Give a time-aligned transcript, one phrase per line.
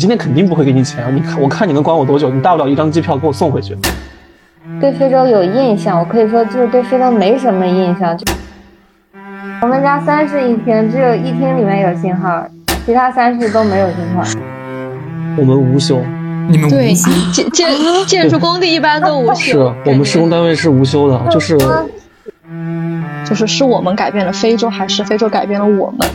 [0.00, 1.14] 今天肯定不会给你钱。
[1.14, 2.30] 你看，我看你能管我多久？
[2.30, 3.76] 你大不了一张机票给我送回去。
[4.80, 8.16] 对非洲有印象，我可以说就是对非洲没什么印象。
[8.16, 8.24] 就
[9.60, 12.42] 我们家三室一厅，只有一厅里面有信号，
[12.86, 14.22] 其他三室都没有信号。
[15.36, 16.00] 我们无休，
[16.48, 17.70] 你们对无休建建
[18.06, 21.58] 建筑工地一般都无休是休，我们施工单位是无休的，就是
[23.26, 26.08] 就是是我们改变了非洲，还是非洲改变了我们？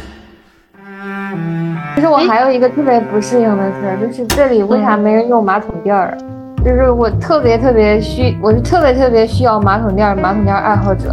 [2.06, 6.16] 其实我还有一个特别不适应的事儿，就是这里为啥没人用马桶垫儿？
[6.64, 11.10] 就是我特别特别需，我是特别特别需要马桶垫儿，马桶垫儿爱好者。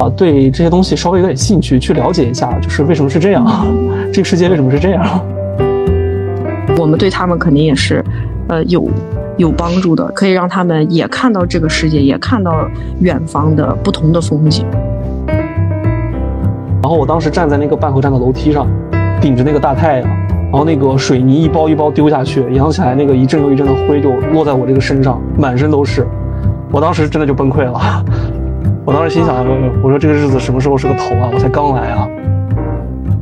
[0.00, 3.46] 啊，对这些东西稍微有点兴趣，去了解一下，就是为什么是这样，
[4.12, 5.06] 这个世界为什么是这样。
[6.76, 8.04] 我们对他们肯定也是，
[8.48, 8.88] 呃，有
[9.36, 12.68] 有帮助的，可以让他们也看到这个世界，也看到
[12.98, 14.66] 远方的不同的风景。
[16.82, 18.66] 然后我当时站在那个半河站的楼梯上，
[19.20, 20.08] 顶着那个大太阳，
[20.50, 26.06] 然后那个水泥一包一包丢下去，扬起来那个一阵又一阵的灰就落在我这个身上，满身都是。
[26.70, 28.04] 我当时真的就崩溃了，
[28.84, 29.44] 我当时心想，
[29.82, 31.30] 我说这个日子什么时候是个头啊？
[31.32, 32.08] 我才刚来啊！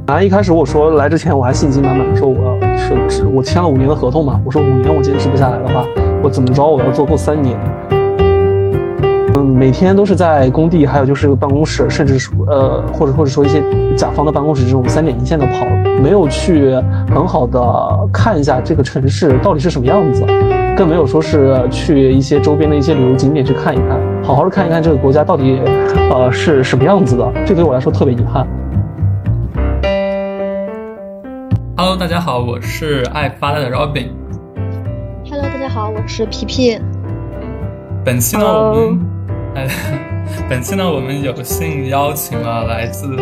[0.06, 2.76] 啊，一开始我说来之前我还信心满满说我要
[3.08, 5.84] 是我签了五年的合同嘛，我说五年我坚持不下来的话，
[6.22, 7.56] 我怎么着我要做够三年。
[9.36, 13.62] 嗯，每天都是在工地，还有就是办公室，甚至是呃，或者或者说一些
[13.94, 15.66] 甲方的办公室这种三点一线的跑，
[16.02, 16.74] 没有去
[17.14, 17.60] 很好的
[18.10, 20.24] 看一下这个城市到底是什么样子，
[20.74, 25.60] 更没有说是去一些周边的一些旅游景点去看一看，好好的看一看这个国家到底
[26.10, 28.46] 呃是什么样子的，这对我来说特别遗憾。
[31.76, 34.06] Hello，大家好，我是爱发呆的 Robin。
[35.28, 36.80] Hello，大家好，我是皮皮。
[38.02, 38.98] 本期呢我们
[39.56, 39.66] 哎，
[40.50, 43.16] 本期呢，我们有幸邀请了来自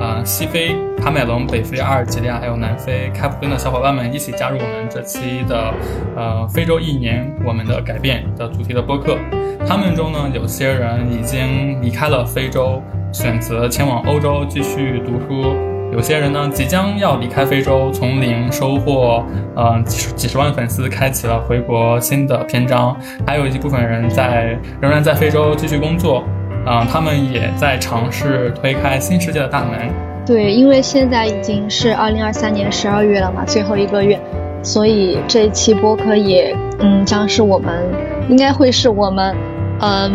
[0.00, 5.74] 呃西非、卡美隆、北非、阿尔及利亚还有南非开普敦的小伙伴们一起加入我们这期的
[6.16, 9.18] 呃非洲一年我们的改变的主题的播客。
[9.66, 15.54] 他们中呢，有些人已经离开了非洲，选择前往欧洲继续读书。
[15.90, 19.24] 有些人呢，即将要离开非洲，从零收获，
[19.56, 22.96] 呃，几十几十万粉丝，开启了回国新的篇章。
[23.26, 26.22] 还有一部分人在仍然在非洲继续工作，
[26.66, 29.90] 嗯、他们也在尝试推开新世界的大门。
[30.26, 34.20] 对，因为现在已经是二零二三年十二月了嘛，最后一个月，
[34.62, 37.82] 所以这一期播客也，嗯，将是我们
[38.28, 39.34] 应该会是我们，
[39.80, 40.12] 嗯，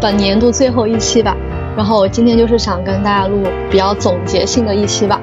[0.00, 1.36] 本年度最后一期吧。
[1.76, 5.20] 然后今天就是想跟大家录比较总结性的一期吧。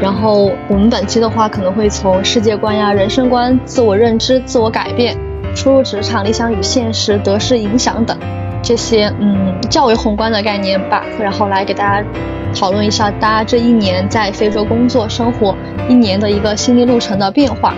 [0.00, 5.16] 然后我们本期的话，可能会从世界观呀、人生观、自我认知、自我改变、
[5.54, 8.16] 初入职场、理想与现实、得失影响等
[8.62, 12.06] 这些嗯较为宏观的概念吧，然后来给大家
[12.54, 15.54] 讨论一下大家这一年在非洲工作生活
[15.88, 17.74] 一年的一个心理路程的变化。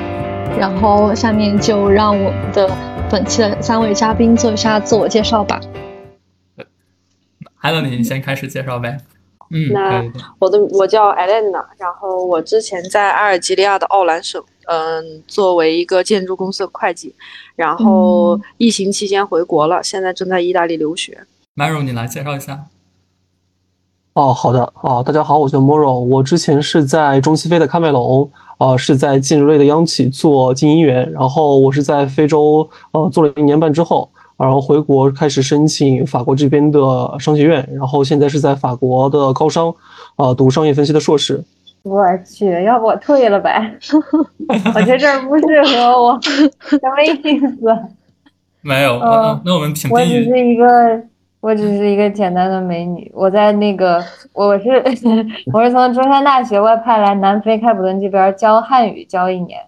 [0.59, 2.71] 然后下面就让我们的
[3.11, 5.59] 本期的三位嘉宾做一下自我介绍吧。
[7.63, 8.99] 艾伦，你先开始介绍呗。
[9.51, 10.05] 嗯，那
[10.41, 17.15] 我的我叫艾莲娜，然后我之前在阿尔及利亚的奥兰省，嗯，作为一个建筑公司的会计，
[17.55, 21.25] 然后疫情期间回国了，现在正在意大利留学。
[21.55, 22.65] Maro，你来介绍一下。
[24.15, 34.11] 哦，好的，哦，大家好，我叫 Moro，我之前是在中西非的喀麦隆，呃，是在建筑类的央企做经营员，然后我是在非洲，呃，做了一年半之后，
[34.43, 36.81] 然后回国开始申请法国这边的
[37.21, 39.73] 商学院，然后现在是在法国的高商，
[40.17, 41.45] 呃，读商业分析的硕士。
[41.85, 43.73] 我去，要不我退了呗？
[44.75, 47.79] 我觉得这儿不适合我， 什么意思？
[48.63, 50.01] 没有，哦那那我们请我。
[50.01, 50.67] 只是一个，
[51.41, 53.11] 我只是一个简单的美女。
[53.15, 54.03] 我在那个，
[54.33, 54.69] 我是
[55.53, 59.61] 我是从中山大学外派来南非开普敦这边教汉语教一年，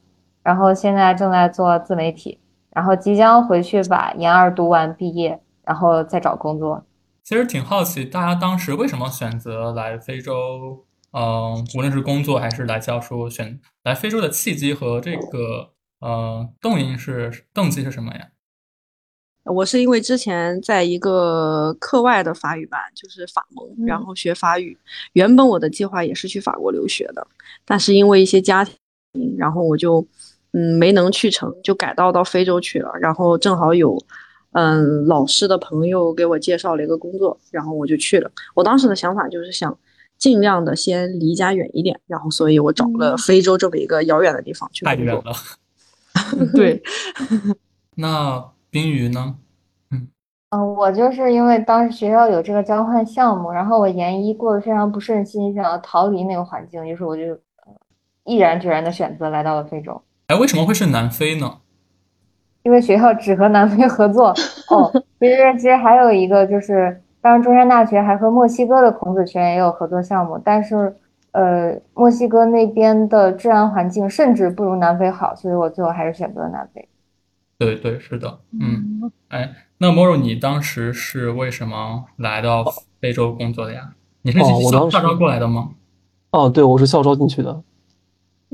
[0.43, 2.39] 然后现在正在做自媒体，
[2.75, 6.85] 然后即将回去把研二读完毕业，然后再找工作。
[7.23, 10.84] 其实挺好奇，大家当时为什么选择来非洲？
[11.17, 15.71] 嗯、无论是工作还是来教书，选来非洲的契机和这个
[16.01, 18.28] 呃动因是动机是什么呀？
[19.45, 24.77] 我是因为之前在一个课外的法语班，就是法蒙，然后学法语。
[25.13, 27.25] 原本我的计划也是去法国留学的，
[27.65, 28.75] 但是因为一些家庭，
[29.39, 30.04] 然后我就
[30.54, 32.91] 嗯没能去成，就改道到非洲去了。
[33.01, 33.98] 然后正好有
[34.53, 38.30] 嗯老师的朋友给我介绍了一个工作，然后我就去了。
[38.54, 39.77] 我当时的想法就是想
[40.16, 45.04] 尽量的先离家远一点，然后所以我找了非洲这么一个遥远的地方去工作。
[45.04, 45.33] 太远了。
[46.54, 46.80] 对，
[47.98, 49.34] 那冰鱼呢？
[49.91, 57.74] 嗯，我就是因为当时学校有这个交换项目，然后我研一过得非常不顺心，想要逃离那个环境，于是我就呃
[58.24, 60.00] 毅然决然的选择来到了非洲。
[60.28, 61.59] 哎，为什么会是南非呢？
[62.62, 64.28] 因为学校只和南非合作
[64.71, 64.91] 哦。
[65.21, 70.97] 其实其实还有一个就是，当然中山大学还和墨西哥的孔子学院也有合作项目，但是
[71.32, 76.88] 呃，墨西哥那边的治安环境甚至不如南非好，所以我最后还是选择了南非。
[77.59, 82.65] 对对，是的，嗯，哎，那 Moro，你当时是为什么来到
[83.00, 83.92] 非洲工作的呀？
[84.22, 85.71] 你是校校招过来的吗？
[86.30, 87.62] 哦，对，我是校招进去的。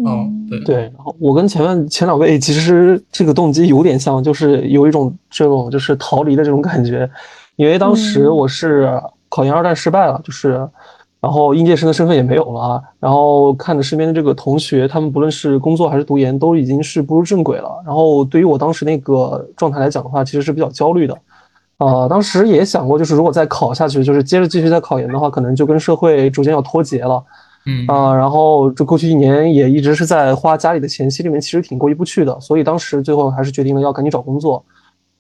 [0.05, 7.09] 哦，对，对，然后我跟前面前两位其实这个动机有点像，就是有一种这种就是逃离的这种感觉，
[7.57, 8.91] 因为当时我是
[9.29, 10.69] 考研二战失败了，就是
[11.21, 17.83] 然后应届生的身份也没有了，然后看着身边的这个同学，他们不论是工作还是读研，都已经是步入正轨了。
[17.85, 21.17] 然后对于我当时那个状态来讲的话，其实是比较焦虑的。
[21.77, 27.23] 呃，当时也想过，就是如果再考下去，就是接着继续再考研的话，可能就跟社会逐渐要脱节了。
[27.67, 34.65] 嗯啊、然后这过去一年也一直是在花家里的钱，心里面其实挺过意不去的，所以当时最后还是决定了要赶紧找工作。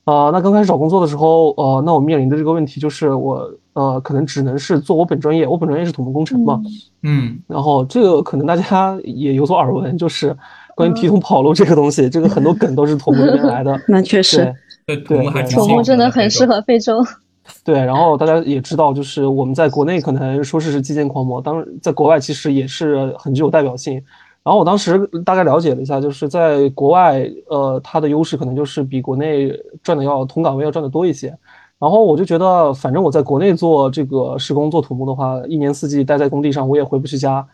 [0.04, 6.60] 啊、那刚开始找工作的时候，呃，那我面临的这个问题就是我呃，可能只能是做我本专业，我本专业是土木工程嘛，
[7.02, 10.36] 嗯然后这个可能大家也有所耳闻，就是
[10.74, 13.78] 关于提桶跑路这个东西，这个很多梗都是土木那边来的。
[13.86, 14.52] 那确实
[14.86, 16.46] 对，对，土木真的很适。
[16.46, 17.04] 合非洲。
[17.64, 23.94] 对，然后大家也知道，就是我们在国内可能说是是基建狂魔，当在国外其实也是很具有代表性。
[24.42, 29.52] 然后我当时大概了解了一下，就是在国外，呃，它的优势可能就是比国内
[29.82, 31.36] 赚的要同岗位要赚的多一些。
[31.78, 37.46] 然后我就觉得，反正我在国内做这个施工做土木的话，一年四季待在工地上，我也回不去家。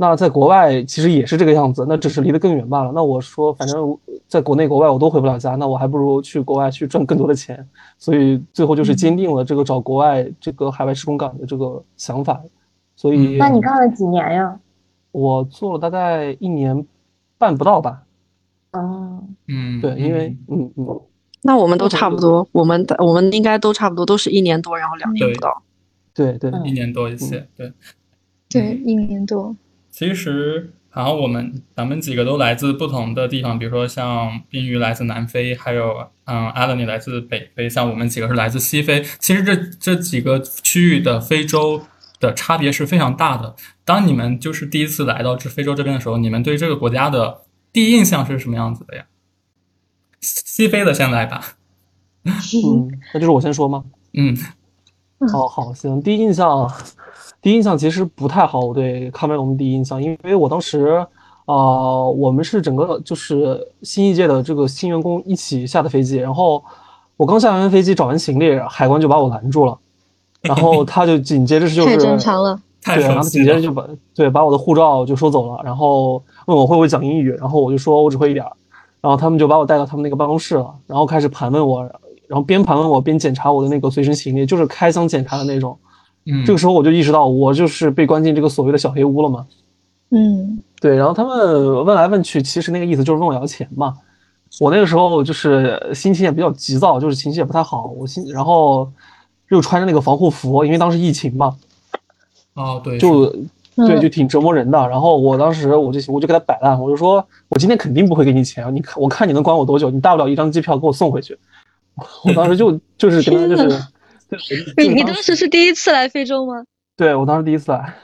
[0.00, 2.90] 那在国外其实也是这个样子，那只是离得更远罢了。
[2.94, 7.68] 那我说，反正在国内国外我都回不了家，那我还不如去国外去赚更多的钱。
[7.98, 12.40] 所以最后就是坚定了这个找国外这个海外施工岗的这个想法。
[12.96, 14.58] 所以那你干了几年呀？
[15.12, 16.86] 我做了大概一年
[17.36, 18.02] 半不到吧。
[18.72, 21.00] 哦，嗯，对，因为嗯嗯，
[21.42, 25.62] 那我们都差不多，我们的我们应该都差不多，都是一年多，然后两年对不到。
[26.14, 27.70] 对对，嗯一年多一些，对。
[28.48, 29.54] 对，一年多。
[30.00, 39.04] 其实然后我们咱们几个都来自不同的地方，比如说像冰鱼来自南非，还有嗯阿德尼来自北非，像我们几个是来自西非。
[39.18, 41.82] 其实这这几个区域的非洲
[42.18, 43.54] 的差别是非常大的。
[43.84, 49.04] 当你们就是第一次来到这非洲这边的时候，你们对这个国家的第一印象是什么样子的呀？
[50.22, 51.56] 西西非的先来吧。
[52.24, 53.84] 嗯，那就是我先说吗？
[54.14, 54.34] 嗯
[55.34, 56.00] 哦，好，行。
[56.00, 56.70] 第一印象，
[57.42, 58.60] 第一印象其实不太好。
[58.60, 61.06] 我对喀麦隆的第一印象，因为我当时，
[61.44, 66.64] 呃，我们是整个就是新一届的这个新员工一起下的飞机，然后
[67.18, 69.78] 我刚下完飞机找完行李，海关就把我拦住了，
[70.40, 72.58] 然后他就紧接着就是太正常了。
[72.82, 76.14] 对，然后紧接着就把对把我的护照就收走了，然后
[76.46, 78.50] 问我会不会讲英语，然后我就说我只会一点儿，
[79.02, 81.86] 然后他们就把我带到他们那个办公室了，然后开始盘问我，
[82.30, 85.76] 然后边盘问我边检查我的那个随身行李，就是开箱检查的那种。
[86.26, 89.44] 嗯，这个时候我就意识到我就是被关进这个所谓的小黑屋了嘛。
[90.10, 93.96] 嗯，对，然后他们问来问去，其实那个意思就是问我要钱嘛。
[94.60, 98.88] 我那个时候就是心情也比较急躁，就是情绪也不太好，我心然后
[99.48, 101.56] 又穿着那个防护服，因为当时疫情嘛，
[102.54, 103.42] 哦对，就对，
[103.76, 104.78] 嗯就挺折磨人的。
[104.88, 111.36] 然后我当时我就我就给他摆烂，我就说我今天肯定不会给你钱，你看我看你能管我多久，你大不了一张机票给我送回去。
[112.24, 113.68] 我当时就就是跟他就
[114.38, 116.64] 是，对你你当时是第一次来非洲吗？
[116.96, 117.94] 对我当时第一次来，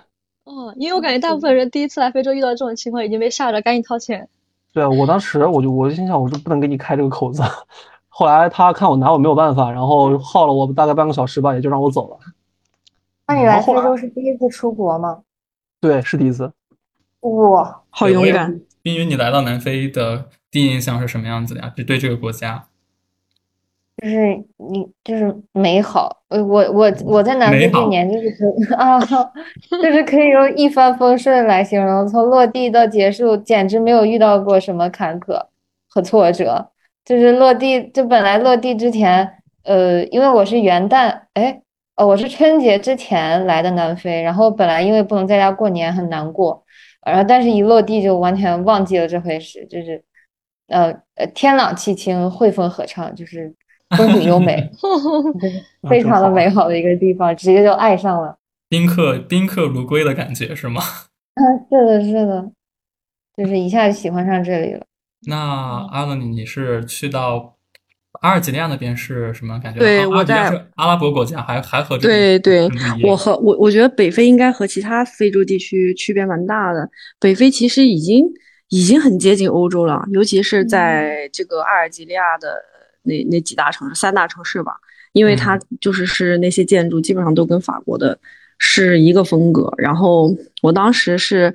[0.44, 4.28] 哦，因为我感觉大部分人第一次来非洲遇到这种情况已经被吓着，赶紧掏钱。
[4.72, 7.42] 对啊我当时我就我就心想，我就不能给你开这个口子。
[8.08, 12.18] 后来他看我拿我没有办法，然后耗了我大概半个小时吧，也就让我走了。
[13.26, 15.22] 那你来非洲是第一次出国吗？
[15.80, 16.52] 对，是第一次。
[17.20, 18.60] 哇，好勇敢。
[18.82, 21.72] 冰云，你来到南非的第一印象是什么样子的呀？
[21.76, 22.68] 就对这个国家，
[24.06, 29.00] 就是你就是美好，呃，我我我在南非这年就是可 啊，
[29.82, 35.46] 就是可以用一帆风顺来形容，从落地到结束，简直没有遇到过什么坎坷
[35.88, 36.70] 和挫折。
[37.04, 39.28] 就是落地，就本来落地之前，
[39.64, 41.60] 呃，因为我是元旦，哎，
[41.96, 46.64] 哦，我是春节之前来的南非，然后本来因为不能在家过年很难过，
[47.04, 50.02] 然后但是一落地就完全忘记了这回事，就是，
[50.68, 53.52] 呃呃，天朗气清，惠风合唱，就是
[53.96, 54.70] 风景优美。
[55.88, 58.36] 非常的美好的一个地方，直接就爱上了。
[58.68, 60.82] 宾客宾客如归的感觉是吗？
[61.70, 62.50] 是的，是的，
[63.36, 64.80] 就是一下就喜欢上这里了。
[65.28, 65.36] 那
[65.92, 67.56] 阿伦，你你是去到
[68.22, 69.78] 阿尔及利亚那边是什么感觉？
[69.78, 72.68] 对阿我在阿尔及利亚阿拉伯国家，还还和这对对
[73.04, 76.88] 我和我我觉得北非应该和其他非洲地区区别蛮大的。
[77.20, 78.24] 北非其实已经
[78.70, 82.56] 已经很接近欧洲了，尤其是在这个阿尔及利亚的
[83.06, 84.72] 那那几大城市，三大城市吧，
[85.12, 88.18] 因为它就是是那些建筑基本上都跟法国的
[88.58, 89.72] 是一个风格。
[89.78, 91.54] 然后我当时是。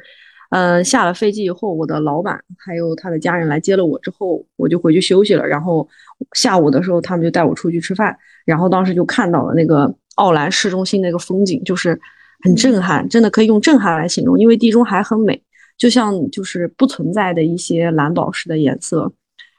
[0.54, 5.48] 嗯，下了飞机以后，我的老板还有他的家人来接了我之后，我就回去休息了。
[5.48, 5.88] 然后
[6.34, 8.14] 下午的时候，他们就带我出去吃饭。
[8.44, 11.98] 然后当时就看到了那个奥兰市中心那个风景，就是
[12.44, 14.38] 很震撼，真的可以用震撼来形容。
[14.38, 15.42] 因为地中海很美，
[15.78, 19.10] 就像就是不存在的一些蓝宝石的颜色。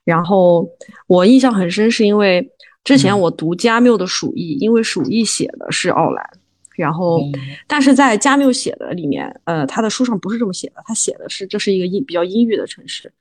[0.04, 0.68] 然后
[1.06, 2.50] 我印象很深，是因为
[2.84, 6.30] 之前我读加缪的《鼠疫》，因为《鼠疫》写的是奥兰。
[6.74, 7.20] 然后，
[7.68, 13.12] 但是在加缪写的里面，呃，他的书上不是这么写的，他写的是这是一个阴比较阴郁的城市，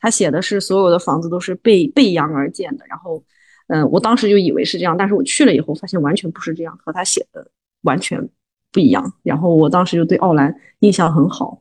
[0.00, 2.84] 他写的是所有的房子都是背背阳而建的。
[2.88, 3.22] 然后，
[3.66, 7.44] 嗯、我当时就以为是这样，但是我去了以后发现完全不是这样，和他写的
[7.82, 8.26] 完全
[8.70, 9.12] 不一样。
[9.24, 11.60] 然后我当时就对奥兰印象很好，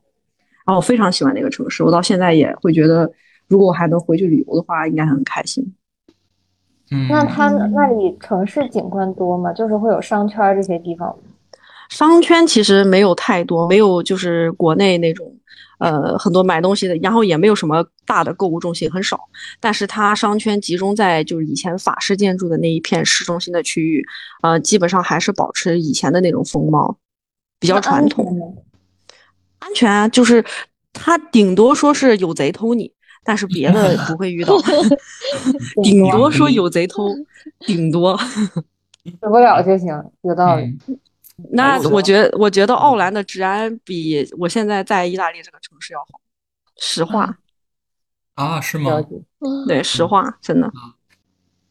[0.67, 3.11] 然后我非常喜欢那个城市，我到现在也会觉得，
[3.49, 5.75] 如果我还能回去旅游的话，应该很开心。
[6.91, 9.51] 嗯，那它那里城市景观多吗？
[9.51, 11.23] 就是会有商圈儿这些地方吗？
[11.89, 15.35] 商圈其实没有太多，没有就是国内那种，
[15.79, 19.19] 呃，很多买东西的，然后也没有什么大的购物中心，很少。
[19.59, 24.05] 但是它商圈集中在就是以前法式建筑的那一片市中心的区域，
[24.43, 26.97] 呃，基本上还是保持以前的那种风貌，
[27.59, 28.25] 比较传统。
[28.27, 28.55] 安全
[29.59, 30.45] 安全啊，就是
[30.93, 32.91] 它顶多说是有贼偷你，
[33.23, 34.55] 但是别的不会遇到。
[35.83, 37.09] 顶多说有贼偷，
[37.65, 38.17] 顶多。
[38.17, 39.87] 死不了就行，
[40.21, 40.65] 有道理。
[40.87, 40.99] 嗯
[41.51, 46.19] 那哎我我觉得，我觉得奥兰的治安比我现在在意大利这个城市要好，
[46.77, 47.37] 实话，
[48.35, 49.01] 啊，是吗。
[49.65, 50.69] 对，实话，真的。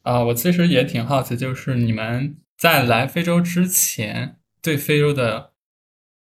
[0.05, 5.53] 啊，我其实也挺好奇，就是你们在来非洲之前对非洲的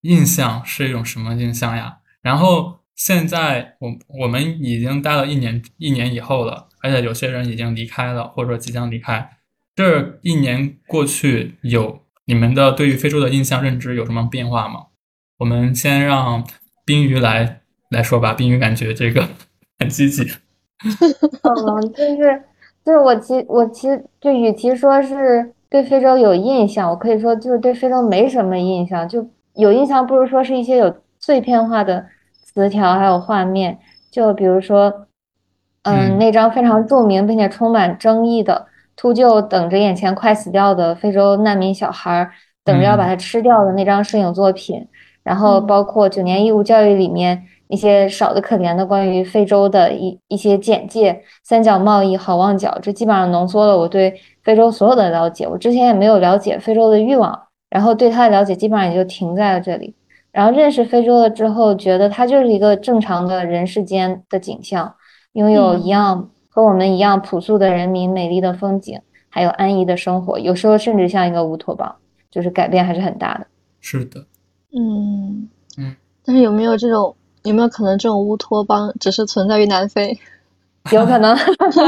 [0.02, 2.00] 印象是一种什么印象呀？
[2.22, 3.90] 然后现在我
[4.22, 9.28] 我们已经待了一年一年以后了，而且有些人已经离开了，或者说即将离开。
[9.76, 14.82] 这一年过去，有你们的对于非洲的印象认知有什么变化吗？
[15.40, 16.48] 我们先让
[16.86, 19.28] 冰鱼来来说吧，冰鱼感觉这个
[19.80, 20.22] 很积极。
[21.42, 22.44] 嗯，就是
[22.86, 32.06] 就是我其我其实就与其说是对非洲有印象，我可以说就是对非洲没什么印象，就有印象不如说是一些有碎片化的
[32.54, 33.80] 词条还有画面，
[34.12, 35.08] 就比如说，
[35.84, 42.32] 嗯，嗯那张非常著名并且充满争议的秃鹫等着眼前快死掉的非洲难民小孩儿，
[42.64, 44.88] 等着要把它吃掉的那张摄影作品，
[45.24, 47.48] 然后嗯包括九年义务教育里面。
[47.72, 55.48] 一些少的可怜的关于非洲的一一些简介，三角贸易、好望角，这基本上浓缩了我对非洲所有的了解。
[55.48, 59.96] 我之前也没有了解非洲的欲望，然后对它的了解基本上也就停在了这里。
[60.32, 64.96] 然后认识非洲了之后，觉得它就是一个正常的人世间的景象，
[65.34, 71.96] 拥有一样和我们一样朴素的人民、美丽的风景，还有安逸的生活，有时候甚至像一个乌托邦，
[72.30, 73.48] 就是改变还是很大的。
[73.82, 74.26] 是的，
[74.74, 80.18] 嗯嗯，但是有没有这种有没有可能这种乌托邦只是存在于南非？
[80.92, 81.38] 有可能，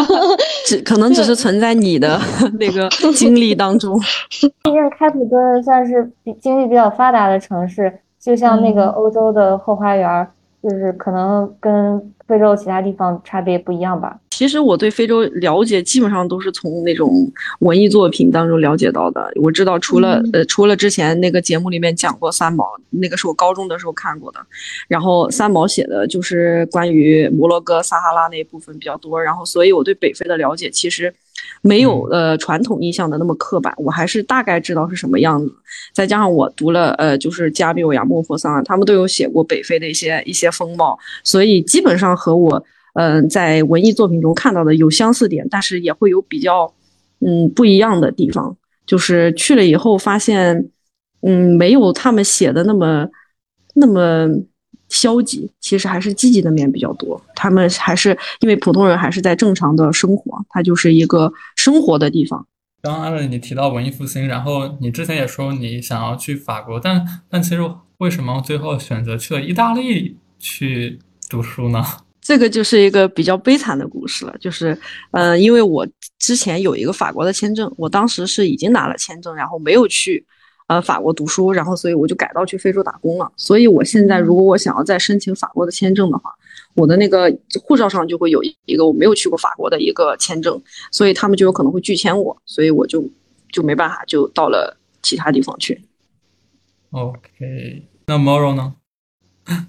[0.68, 2.20] 只可能只是存在你的
[2.60, 4.00] 那个经历当中。
[4.30, 7.92] 毕竟开普敦算是比经济比较发达的城市，
[8.24, 14.18] 就像那个嗯欧洲的后花园儿，就是可能跟非洲其他地方差别不一样吧。
[14.32, 17.12] 其实我对非洲了解基本上都是从那种
[17.60, 19.32] 文艺作品当中了解到的。
[19.36, 24.40] 我知道除了、嗯呃除了之前那个节目里面讲过三毛，那个是我高中的时候看过的。
[24.88, 31.14] 然后三毛写的就是关于摩洛哥撒哈拉那一部分比较多，然后所以我对北非的了解其实
[31.62, 35.54] 没有呃传统印象的那么刻板，我还是大概知道是什么样子。
[35.94, 42.64] 再加上我读了呃就是加缪呀、莫泊桑啊，他们都有写过北非的一些一些风貌，所以基本上和我
[42.94, 46.74] 嗯、呃在文艺作品中看到的有相似点，但是也会有比较
[47.20, 48.56] 嗯不一样的地方。
[48.86, 50.70] 就是去了以后发现，
[51.22, 53.08] 嗯，没有他们写的那么
[53.76, 54.28] 那么
[54.94, 57.20] 消极，其实还是积极的面比较多。
[57.36, 62.46] 他们还是因为普通人还是在正常的生活，它就是一个生活的地方。
[62.84, 67.62] 刚刚艾伦你提到文艺复兴，然后你之前也说你想要去法国，但但其实
[67.98, 71.84] 为什么最后选择去了意大利去读书呢？
[72.22, 74.78] 这个就是一个比较悲惨的故事了，就是，
[75.12, 75.86] 呃，因为我
[76.20, 80.26] 之前有一个法国的签证，我当时是已经拿了签证，然后没有去，
[80.68, 83.32] 呃，法国读书，然后所以我就改到去非洲打工了。
[83.36, 86.34] 所以我现在如果我想要再申请法国的签证的话，
[86.76, 87.32] 我的那个
[87.64, 93.04] 护照上就会有一个我没有去过法国的一个签证，所以他们就有可能会拒签我，所以我就
[93.52, 95.84] 就没办法就到了其他地方去。
[96.92, 98.74] OK，那 Moro 呢？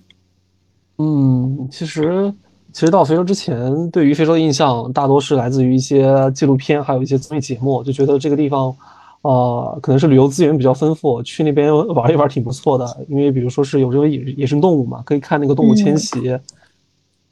[0.99, 2.33] 嗯，其实
[2.73, 8.77] 其实到非洲之前，对于非洲的印象大多是来自于一些纪录片，还有一些综艺节目，就觉得这个地方，
[9.25, 12.87] 呃，可能是旅游资源比较丰富，去那边玩一玩挺不错的。
[13.09, 16.39] 因为比如说是有这个野野生动物嘛，可以看那个动物迁徙。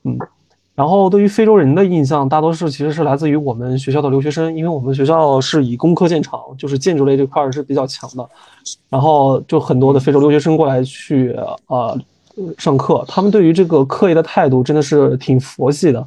[0.05, 0.17] 嗯，
[0.75, 8.27] 然后对于非洲人的印象，大多数其实是来自于我们学校的留学生，因为我们学校是以工科见长，就是建筑类这块儿是比较强的，
[8.89, 12.01] 然后就很多的非洲留学生过来去呃
[12.57, 16.01] 上课，他们对于这个课业的态度真的是挺佛系的，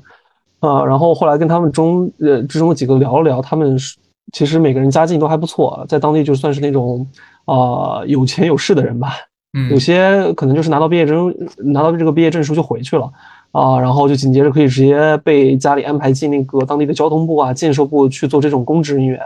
[0.61, 3.95] 啊、然后后来跟他们中呃之中的几个聊了聊，他们是
[4.33, 7.07] 其实每个人家境都还不错，在当地就算是那种
[7.45, 7.55] 啊、
[7.99, 9.13] 呃有钱有势的人吧，
[9.53, 13.09] 嗯有些可能就是拿到毕业证，拿到这个毕业证书就回去了
[13.51, 19.19] 啊，然后就紧接着可以直接被家里安排进那个当地的交通部啊、建设部去做这种公职人员。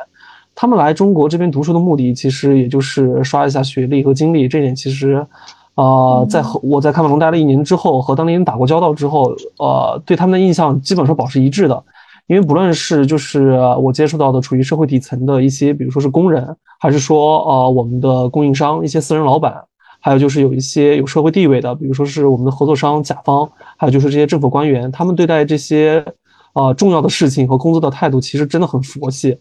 [0.54, 4.46] 他们来中国这边读书的目的，其实也就是刷一下学历和经历。
[4.46, 5.26] 这点其实，
[5.76, 11.82] 呃，在和我在喀麦隆待了一年之后，和当地人打过交道之后，呃，对他们的印象基本上保持一致的。
[12.30, 19.60] 因为不论是就是我接触到的处于社会底层的一些，比如说是工人，还是说呃我们的供应商、一些私人老板，
[20.00, 26.06] 还有就是有一些有社会地位的，比如说是我们的合作商、甲方，还有就是这些政府官员，他们对待这些
[26.54, 29.36] 呃重要的事情和工作的态度，其实真的很佛系。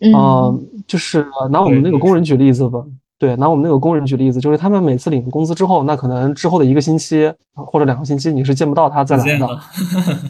[0.00, 2.84] 嗯呃，就是拿我们那个工人举例子吧，
[3.18, 9.60] 对，拿我们那个工人举例子，就是他们每次领了工资之后，那可能之后的一个星期或者两个星期，你是见不到他再来的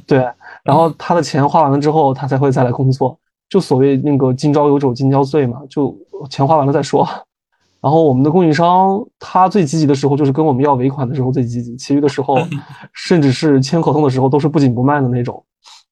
[0.07, 0.27] 对，
[0.65, 3.19] 然后他的钱花完了之后，他才会再来工作，
[3.51, 5.95] 就所谓那个今朝有酒今朝醉嘛，就
[6.31, 7.07] 钱花完了再说。
[7.81, 12.37] 然后我们的供应商，他最积极的时候就是跟我们要尾款的时候最积极，其余的时候，
[12.93, 15.45] 甚至是签合同的时候都是不紧不慢的那种。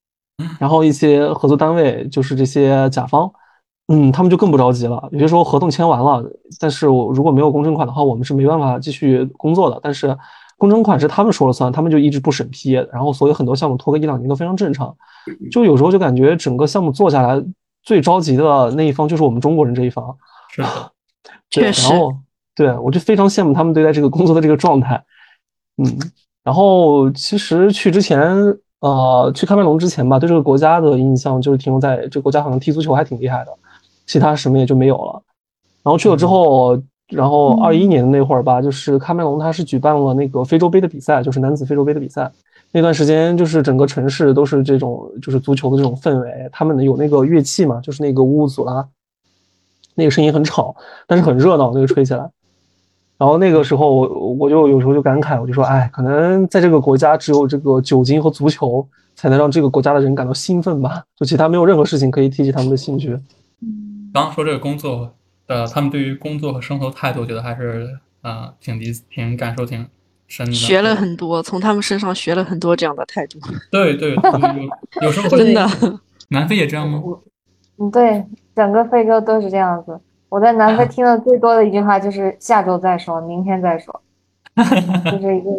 [0.58, 3.30] 然后一些合作单位就是这些甲方，
[3.88, 5.08] 嗯，他们就更不着急了。
[5.12, 6.24] 有些时候合同签完了，
[6.58, 9.78] 但是我如果没有工程款的话，我们是没办法继续工作的。
[9.82, 10.16] 但是
[10.58, 14.96] 工程款是他们说了算，他们就一直不审批，然后所以很多项目拖个一两年都非常正常。
[15.52, 17.40] 就有时候就感觉整个项目做下来，
[17.84, 20.16] 最着急的那一方就是我们中国人这一方。
[20.50, 20.68] 是的，
[21.50, 22.12] 对确实然后
[22.56, 25.04] 对我就非常羡慕他们对待这个工作的这个状态。
[25.76, 25.96] 嗯，
[26.42, 28.20] 然后其实去之前，
[28.80, 33.52] 呃，去喀麦隆之前吧，对这个国家的印象就是停留在这个国家好像踢足球还挺厉害的，
[34.06, 35.22] 其他什么也就没有了。
[35.82, 42.30] 然后去了之后，然后二一年那会儿吧，就是喀麦隆他是举办了那个非洲杯的比赛，就是男子非洲杯的比赛。
[42.72, 48.86] 那段时间就是整个城市都是这种就是足球的这种氛围，他们有那个乐器嘛，就是那个乌乌祖拉，
[49.94, 50.74] 那个声音很吵，
[51.06, 52.28] 但是很热闹，那个吹起来。
[53.16, 63.18] 然后那个时候我我就有时候就感慨，我就说，哎，可能在这个国家只有这个酒精和足球才能让这个国家的人感到兴奋吧，就其他没有任何事情可以提起他们的兴趣。
[64.16, 65.14] 刚刚说这个工作
[65.46, 67.86] 的，他们对于工作和生活态度，我觉得还是
[68.22, 69.86] 呃挺理挺感受挺
[70.26, 70.52] 深的。
[70.54, 73.38] 学了很多，从他们身上学了很多这样的态度。
[73.70, 75.68] 对对，有有时候会 真的，
[76.28, 77.02] 南非也这样吗？
[77.76, 78.24] 嗯，对，
[78.54, 80.00] 整个非洲都是这样子。
[80.30, 84.02] 我在南非听的最多的一句话就是“下周再说，明天再说”，
[85.12, 85.50] 就是一个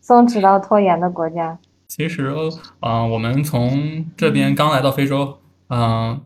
[0.00, 1.58] 松弛到拖延的国家。
[1.88, 6.20] 其实，嗯、呃，我们从这边刚来到非洲，嗯、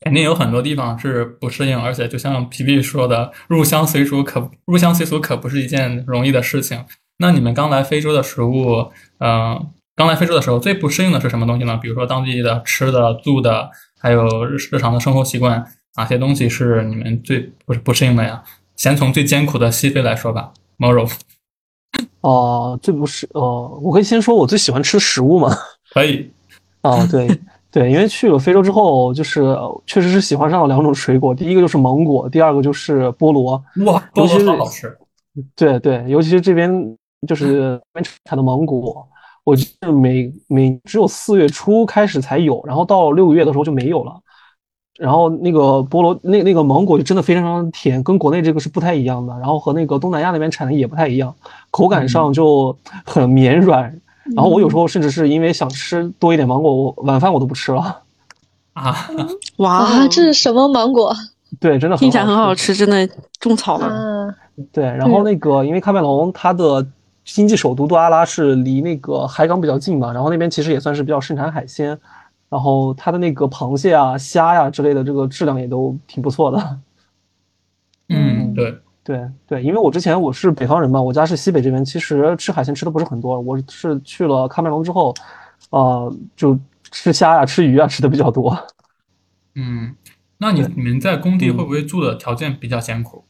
[0.00, 6.84] 肯定有很多地方是不适应，而且就像皮皮说的，入乡随俗可入乡随俗可不是一件容易的事情。
[7.18, 11.76] 那你们刚来非洲的食物，嗯、刚来非洲的时候最不适应的是什么东西呢？
[11.76, 15.62] 比如说当地的吃的、住的，还有日日常的生活习惯，
[15.96, 18.42] 哪些东西是你们最不不适应的呀？
[18.76, 21.10] 先从最艰苦的西非来说吧，Moro。
[22.22, 25.54] 哦、最不是呃，我可以先说我最喜欢吃食物吗？
[25.92, 26.30] 可以，
[26.80, 27.28] 哦，对
[27.72, 33.52] 对，因为去了非洲之后，就是呃确实是喜欢上了两种水果，第一个就是芒果，第二个就是菠萝。
[33.86, 34.98] 哇，菠尤其是萝好好吃。
[35.54, 36.96] 对对，尤其是这边
[37.28, 37.80] 就是
[38.24, 39.06] 产的芒果，
[39.44, 44.20] 我就是每每只有四月初开始才有，然后到六个月的时候就没有了。
[44.98, 49.32] 然后那个菠萝，那那个芒果就真的非常非常甜，跟国内这个是不太一样的。
[49.38, 51.32] 然后和那个东南亚那边产的也不太一样，
[51.70, 53.96] 口感上就很绵软。
[54.34, 58.02] 然后我有时候甚至是因为想吃多一点芒果，我晚饭我都不吃了。
[58.72, 59.10] 啊，
[59.56, 61.14] 哇啊，这是什么芒果？
[61.58, 62.74] 对，真的听起来很好吃。
[62.74, 63.08] 真的
[63.40, 63.86] 种草了。
[63.86, 64.34] 啊，
[64.72, 66.86] 对，然后那个因为喀麦隆它的
[67.24, 71.98] 经济首都杜阿拉是离那个海港比较近嘛，然后那边其实也算是比较盛产海鲜，
[72.48, 76.78] 然后它的那个螃蟹啊、虾呀、之类的，这个质量也都挺不错的。
[78.08, 83.40] 嗯，对，对对，因为我之前我是北方人嘛，我家是西北这边，其实吃海鲜吃的不是很多。
[83.40, 85.14] 我是去了喀麦隆之后，
[85.70, 86.56] 呃，就
[86.92, 88.56] 吃虾呀、吃鱼啊吃的比较多。
[89.54, 89.94] 嗯，
[90.38, 93.24] 那你你们在工地嗯会不会住的条件比较艰苦？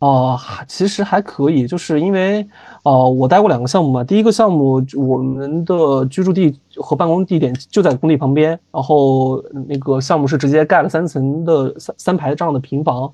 [0.00, 2.46] 哦、还其实还可以，就是因为
[2.84, 4.04] 呃，我待过两个项目嘛。
[4.04, 13.12] 第一个项目，我们的居住地和办公地点就在工地旁边，然后那个项目是直接盖了三层的三三排这样的平房。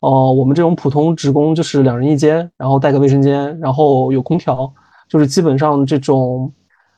[0.00, 4.72] 呃，我们这种普通职工就是两人一间，然后带个卫生间，然后有空调，
[5.08, 6.52] 就是基本上这种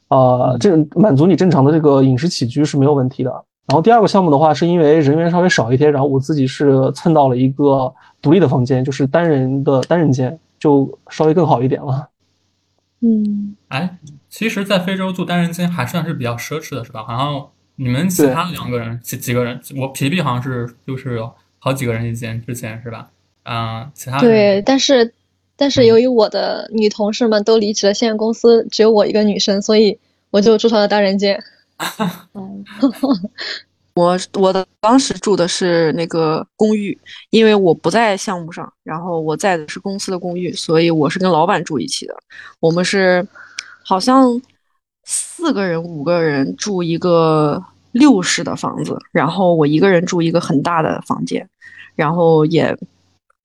[0.08, 3.30] 呃，这满足你正常的这个饮食起居是没有问题的。
[3.66, 12.08] 然后第二个项目的话，是因为人员稍微少一些，然后我自己是蹭到了一个独立的房间，就是单人的单人间，就稍微更好一点了。
[13.00, 17.04] 嗯，哎，其实，在非洲住单人间还算是比较奢侈的，是吧？
[17.04, 21.30] 好像你们其他两个人几几个人，我皮皮好像是就是有
[21.68, 23.10] 好几个人一间，之前是吧？
[23.44, 25.12] 嗯、其他对，但是
[25.54, 29.98] 但是由于我的女同事们都离职了，现在公司只有我一个女生，所以
[30.30, 31.38] 我就住上了单人间。
[32.32, 32.64] 嗯，
[33.92, 42.14] 我我的当时住的是那个公寓，因为我不在项目上，然后我在的是公司的公寓，所以我是跟老板住一起的。
[42.60, 43.26] 我们是
[43.84, 44.40] 好像
[45.04, 51.48] 四个人、五个人住一个六室的房子，然后我一个人住一个很大的房间，
[51.98, 52.74] 然后也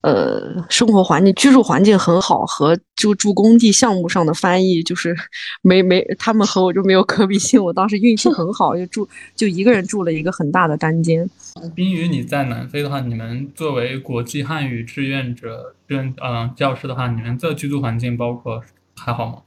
[0.02, 5.12] 呃生活环境、居住环境很好，和就住工地项目上的翻译就是
[5.60, 7.62] 没没他们和我就没有可比性。
[7.62, 11.28] 我当时运气很好，就住就一个人住了一个很大的单间。
[11.74, 18.62] 冰雨，你在南非的话，你们作为国际汉语志愿者、志愿嗯教师的话，你们的居住环境包括
[18.94, 19.38] 还好吗？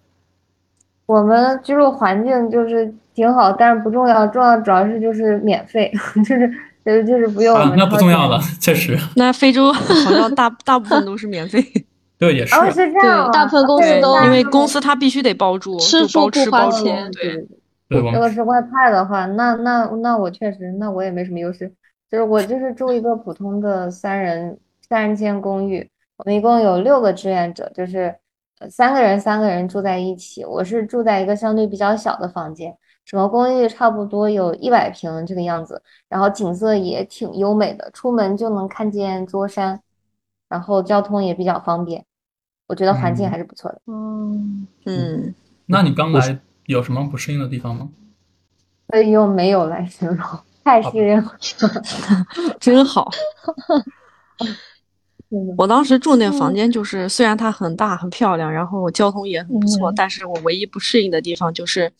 [1.05, 5.89] 我们居住环境就是挺好，但是不重要，重要主要是就是免费，
[6.27, 6.51] 就是
[6.87, 11.61] 就是就是不用那不重要了，确实，那非洲好像 大 大部分都是免费，
[12.17, 12.55] 对，也是。
[12.55, 17.45] 哦，是这样啊，大部分公司都因为公司它必须得包住，吃住不花吃包住钱对，
[17.89, 21.69] 如果是外派的话，那那那我确实，那我也没什么优势，
[22.09, 28.15] 就是我就是住一个普通的三人三人间公寓，我们一共有六个志愿者，就是
[28.59, 32.73] 呃三个人三个人住在一起，我是住在一个相对比较小的房间，
[33.07, 39.81] 整个公寓差不多有一百平这个样子，然后景色也挺优美的，出门就能看见桌山，
[40.49, 42.05] 然后交通也比较方便，
[42.67, 43.81] 我觉得环境嗯还是不错的。
[43.87, 45.33] 嗯，嗯，
[45.67, 47.89] 那你刚来有什么不适应的地方吗？
[48.91, 50.25] 所以用没有来形容，
[50.65, 51.37] 太适应了。
[52.59, 53.09] 真好。
[55.57, 61.91] 我当时住那房间，就是虽然它很大很漂亮，然后交通也很不错，嗯但是我唯一不适应的地方就是，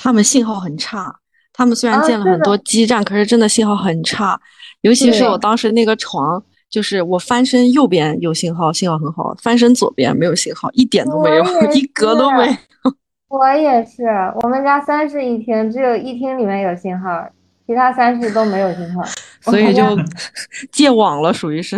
[0.00, 1.12] 他们信号很差。
[1.52, 4.40] 他们虽然啊建了很多基站，可是真的信号很差。
[4.82, 12.54] 尤其是我当时那个床，就是我翻身右边有信号，信号很好；翻身左边没有信号，一点都没有一格都没有。
[13.26, 14.04] 我也是，
[14.42, 17.28] 我们家三室一厅，只有一厅里面有信号，
[17.66, 19.02] 其他三室都没有信号。
[19.42, 19.82] 所以就
[20.70, 21.76] 戒网了，属于是。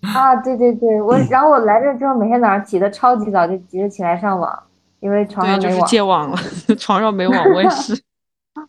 [0.00, 4.58] 啊，对对对，我然后我来这之后，每天早上起的超级早，就急着起来上网，
[5.00, 5.88] 因为床对，就是上没网。
[5.88, 6.38] 戒网了，
[6.78, 8.00] 床上没网，我也 是。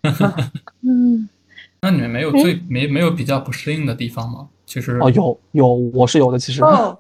[0.84, 1.28] 嗯，
[1.82, 4.48] 那你们没有最没没有比较不适应的地方吗？
[4.66, 6.64] 其实哦，有有，我是有的，其实。
[6.64, 6.98] 哦，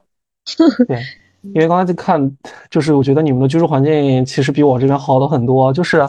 [0.87, 1.01] 对，
[1.53, 2.31] 因为刚才在看，
[2.69, 6.07] 就是我觉得你们的居住环境其实比我这边好的很多，就是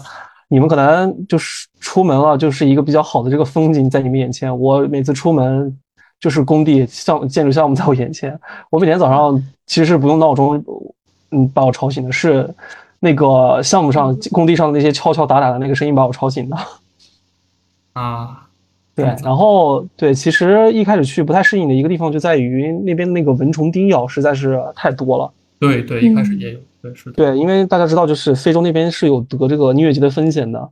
[0.48, 4.58] 你们可能就是出门了，就是一个比较好的这个风景在你们眼前。
[4.58, 5.78] 我每次出门
[6.18, 8.38] 就是工地项建筑项目在我眼前，
[8.70, 10.62] 我每天早上其实是不用闹钟，
[11.30, 12.52] 嗯，把我吵醒的，是
[13.04, 16.56] 那个项目上工地上的那些敲敲打打的那个声音把我吵醒的。
[17.94, 18.46] 啊，
[18.94, 25.30] 对然后对，其实一开始去不太适应的一个地方就在于那边那个蚊虫叮咬实在是太多了。
[25.58, 30.68] 对对，一开始也有，对是的，对，因为大家知道，就是非洲那边是有得这个疟疾的风险的。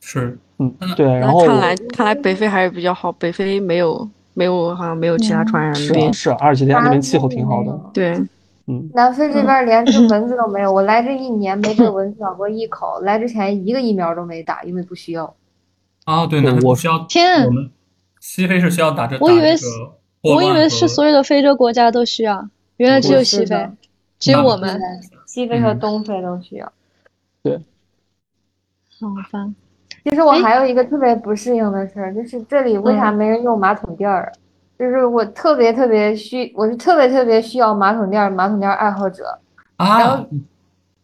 [0.00, 6.12] 是嗯嗯，对，然后看来看来北非还是比较好，北非没有没有好像没有其他传染病是啊。
[6.12, 7.62] 是啊阿尔及利亚那边气候挺好。
[7.62, 7.80] 的。
[7.92, 8.18] 对，
[8.70, 15.34] 嗯，南非这边连只蚊子都没有，我来这一年没被蚊子咬过一口，来之前一个疫苗都没打，因为不需要。
[16.04, 17.70] 啊，对，对我南非需要天我们
[18.20, 19.56] 西非是需要打这，我以为
[20.22, 23.68] 我以为是所有的非洲国家都需要，原来只有西非，
[24.18, 24.80] 只有我们。
[25.26, 26.72] 西非和嗯东非都需要。
[27.42, 27.56] 对
[29.00, 29.52] 好吧，
[30.04, 34.32] 其实我还有一个特别不适应的事儿，就是这里为啥没人用马桶垫儿？
[34.80, 39.38] 就是我特别特别需，我是特别特别需要马桶垫儿，马桶垫儿爱好者。
[39.76, 40.26] 然啊后，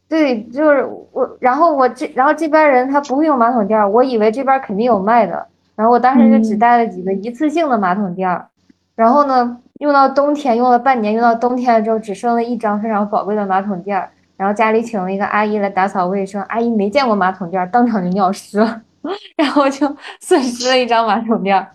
[0.08, 8.48] 对，就是我，然后我这，然后这边人他不会用马桶垫儿，我以为这边肯定有卖的，然后我当时就只嗯带了几个一次性的马桶垫儿，
[8.94, 14.08] 然后呢，用到冬天，用了半年，用到冬天了之后，只剩了一张非常宝贵的马桶垫儿。
[14.38, 18.80] 然后家里请了一个阿姨来打扫卫生，阿姨没见过马桶垫儿，当场就尿湿了，
[19.36, 19.86] 然后就
[20.20, 21.66] 损失了一张马桶垫儿。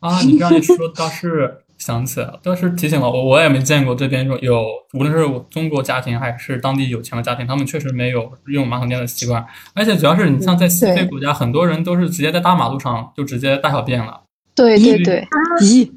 [0.00, 14.22] 啊，你这样一说，倒是想起来了，倒是提醒了我，我也没见过这边有有，无论是我中国家庭还是当地有钱的家庭，他们确实没有用马桶垫的习惯，而且主要是你像在西非国家，很多人都是直接在大马路上就直接大小便了。
[14.54, 15.26] 对对对，
[15.60, 15.90] 咦，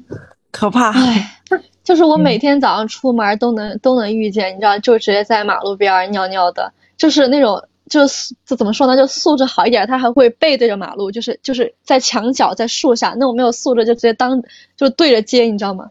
[0.52, 0.90] 可怕！
[0.90, 1.40] 唉，
[1.82, 7.62] 就是我每天早上出门都能都能遇见，你知道，就直接在马路边儿尿尿的，就是那种。
[7.90, 8.96] 就是就怎么说呢？
[8.96, 13.10] 就素质好一点，他还会背对着马路，就是就是在墙角、在树下。
[13.18, 14.42] 那种没有素质就直接当
[14.76, 15.90] 就对着街，你知道吗？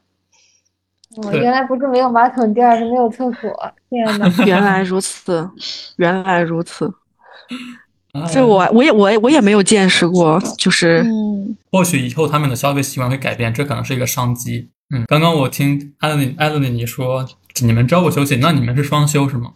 [1.15, 3.51] 我对原来不是没有马桶垫，是没有厕所。
[3.89, 5.47] 天呐， 原来如此，
[5.97, 6.91] 原来如此。
[8.13, 14.69] 哎这我我也我也我也没有见识过，就是嗯，或许以后他们的消费习惯会改变，这可能是一个商机。
[14.93, 17.27] 嗯，刚刚我听艾乐丽艾乐丽你说
[17.61, 19.53] 你们周五休息，那你们是双休是吗？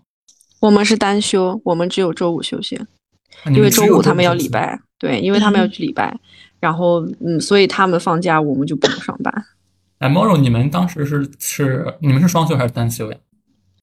[0.59, 2.79] 我们是单休，我们只有周五休息，
[3.45, 6.17] 因为周五他们要礼拜，对，因为他们要去礼拜，
[6.59, 9.45] 然后嗯，所以他们放假，我们就不用上班。
[9.99, 13.17] 哎，Moro，你们当时是是你们是双休还是单休呀？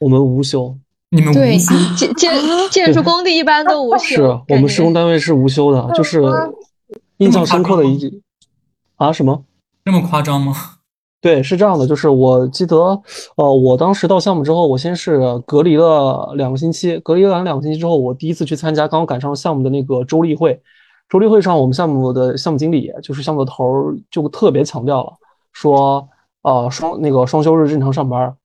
[0.01, 0.77] 我们无休，
[1.11, 2.33] 你们对无休，建建
[2.71, 6.21] 建筑工地一般都无休是，我们施工单位是无休的，就是
[7.19, 8.23] 印象深刻的一
[8.97, 9.45] 啊什么？
[9.85, 10.74] 这么夸张吗？
[11.25, 12.77] 对，是这样的，就是我记得，
[13.37, 20.61] 呃，我当时到项目之后，我先是隔离了两个星期，隔离完两个星期之后，我第一次去参加，刚好赶上项目的那个周例会。
[21.09, 25.15] 周例会上，我们项目的项目经理，就是项目的头儿，就特别强调了，
[25.55, 26.07] 说，
[26.43, 28.37] 呃，双那个双休日正常上班儿。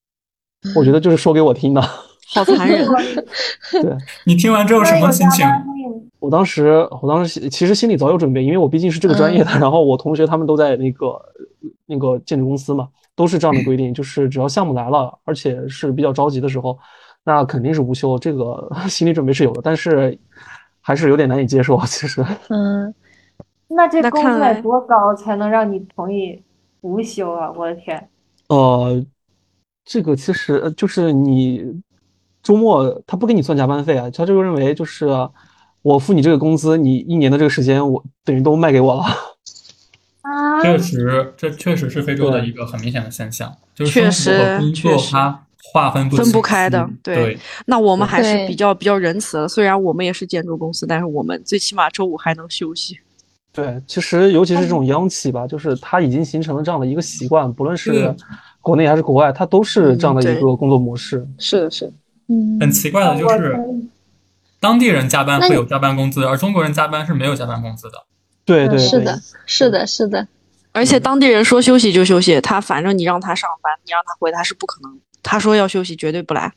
[0.74, 1.82] 我觉得就是说给我听的。
[2.34, 2.88] 好残忍！
[3.82, 5.46] 对 你听完之后什么心情？
[6.20, 11.20] 我当时，我当时其实心里早有准备，因为我毕竟是这个专业的，然后我同学他们都在那个
[11.86, 16.78] 那个建筑公司嘛，都是这样的规定，就是只要项目来了，而且是比较着急的时候，
[17.24, 20.18] 那肯定是无休，这个 心理准备是有的，但是
[20.80, 22.24] 还是有点难以接受，其实。
[22.48, 22.94] 嗯，
[23.68, 26.42] 那这工资多高才能让你同意
[26.82, 27.50] 无休啊？
[27.56, 28.08] 我的天！
[28.48, 29.04] 呃，
[29.84, 31.82] 这个其实呃就是你
[32.42, 35.08] 周末他不给你算加班费啊，他就认为就是
[35.80, 39.04] 我付你这个工资，你一年的这个时间我等于都卖给我了。
[40.24, 52.98] 啊，确实，这确实是非洲的一个很明显的现象，就是确生活和实工作确实它划分不分不开的对对，那我们还是比较比较仁慈的，虽然我们也是建筑公司，但是我们最起码周五还能休息。
[53.52, 58.16] 对，其实尤其是这种央企吧，就是它已经形成了这样的一个习惯，不论是嗯
[58.62, 61.28] 国内还是国外，它都是这样的一个工作模式。
[61.38, 61.92] 是的，是的。
[62.28, 63.54] 嗯很奇怪的就是
[64.58, 68.06] 当地人加班会有加班工资，而中国人加班是没有加班工资的。
[68.44, 70.26] 对对对，是的，是的，是的，
[70.72, 75.00] 而且当地人说休息就休息，他反正你让他上班，你让他回，他是不可能。
[75.22, 76.52] 他说要休息，绝对不来。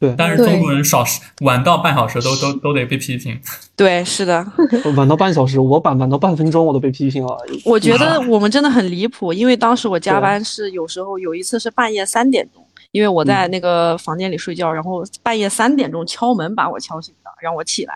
[0.00, 1.04] 对，但是中国人少
[1.42, 3.40] 晚到半小时都都都得被批评。
[3.76, 4.44] 对，是的，
[4.96, 7.38] 晚到半小时，我晚晚到半分钟我都被批评了。
[7.64, 17.94] 我觉得我们真的很离谱，因为当时我加班是有时候有一次是半夜三点钟，因为我在那个房间里睡觉，然后半夜三点钟敲门把我敲醒的，让我起来，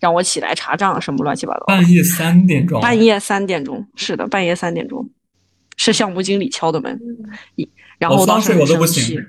[0.00, 1.64] 让我起来查账什么乱七八糟。
[1.66, 5.08] 半夜三点钟，半夜三点钟，是的，半夜三点钟，
[5.76, 6.98] 是项目经理敲的门，
[7.56, 9.24] 一然后我当时我都不生气行。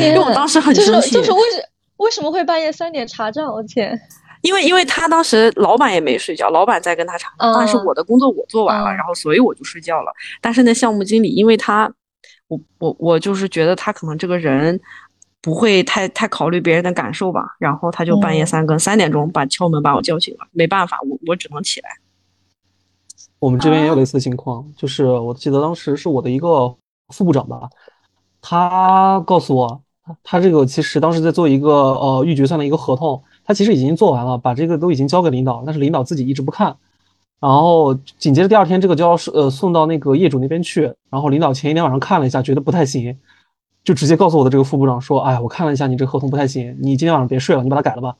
[0.00, 1.62] 因为我当时很就是生气就是为什
[1.98, 3.46] 为什么会半夜三点查账？
[3.52, 3.96] 我天，
[4.42, 10.12] 因为因为他当时老板也没睡觉，老板在跟他查但是我的工作我做完了，嗯然后所以我就睡觉了。
[10.40, 11.88] 但是那项目经理，因为他，
[12.48, 14.80] 我我我就是觉得他可能这个人
[15.48, 18.46] 不会太太考虑别人的感受吧，然后他就半夜嗯。
[18.46, 21.88] 三更三点钟把敲门把我叫醒了，没办法，我我只能起来。
[23.38, 26.76] 我们这边也有类似的情况，就是我记得当时是我的一个
[27.14, 27.70] 副部长吧，
[28.42, 29.80] 他告诉我，
[30.22, 36.76] 他这个其实当时在做一个呃预决算的一个合同，他其实已经做完了，把这个都已经交给领导，但是领导自己一直不看，
[37.40, 43.16] 然后紧接着第二天这个就要是呃送到那个业主那边去，然后领导前一天晚上看了一下，觉得不太行，
[43.84, 48.14] 就直接告诉我的这个副部长说，哎，我看了一下你这个合同不太行，你今天晚上别睡了，你把它改了吧。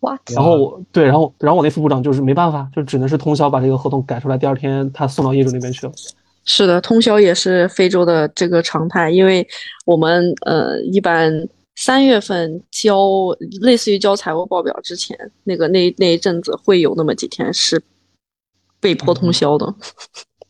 [0.00, 0.20] what？
[0.30, 5.92] 然后我对，然后然后我那副部长就是没办法，就只能是通宵把这个合同改出来，第二天他送到业主那边去了。
[6.44, 9.46] 是的，通宵也是非洲的这个常态，因为
[9.86, 13.08] 我们呃一般三月份交
[13.62, 17.82] 类似于交财务报表之前，那个那那一阵子会有那么几天是
[18.78, 19.74] 被迫通宵的。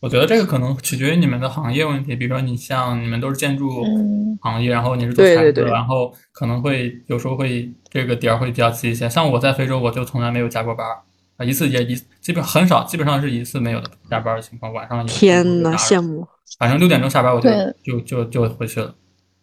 [0.04, 9.08] 我觉得这个可能取决于你们的行业问题，比如说你像你们都是建筑嗯行业，然后你是做材质的，对对对然后可能会有时候会这个点儿会比较急一些。
[9.08, 10.98] 像我在非洲，我就从来没有加过班儿，
[11.38, 14.70] 啊，一次也一基本很少，基本上是一次没有的加班的情况。
[14.74, 16.28] 晚上有天呐，羡慕！
[16.58, 17.48] 反正六点钟下班我就
[17.82, 18.94] 就就就回去了，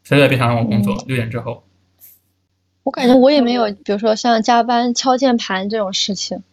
[0.04, 0.94] 谁也别想让我工作。
[0.94, 1.64] 嗯六点之后，
[2.84, 6.44] 我感觉我也没有，比如说像加班敲键盘这种事情，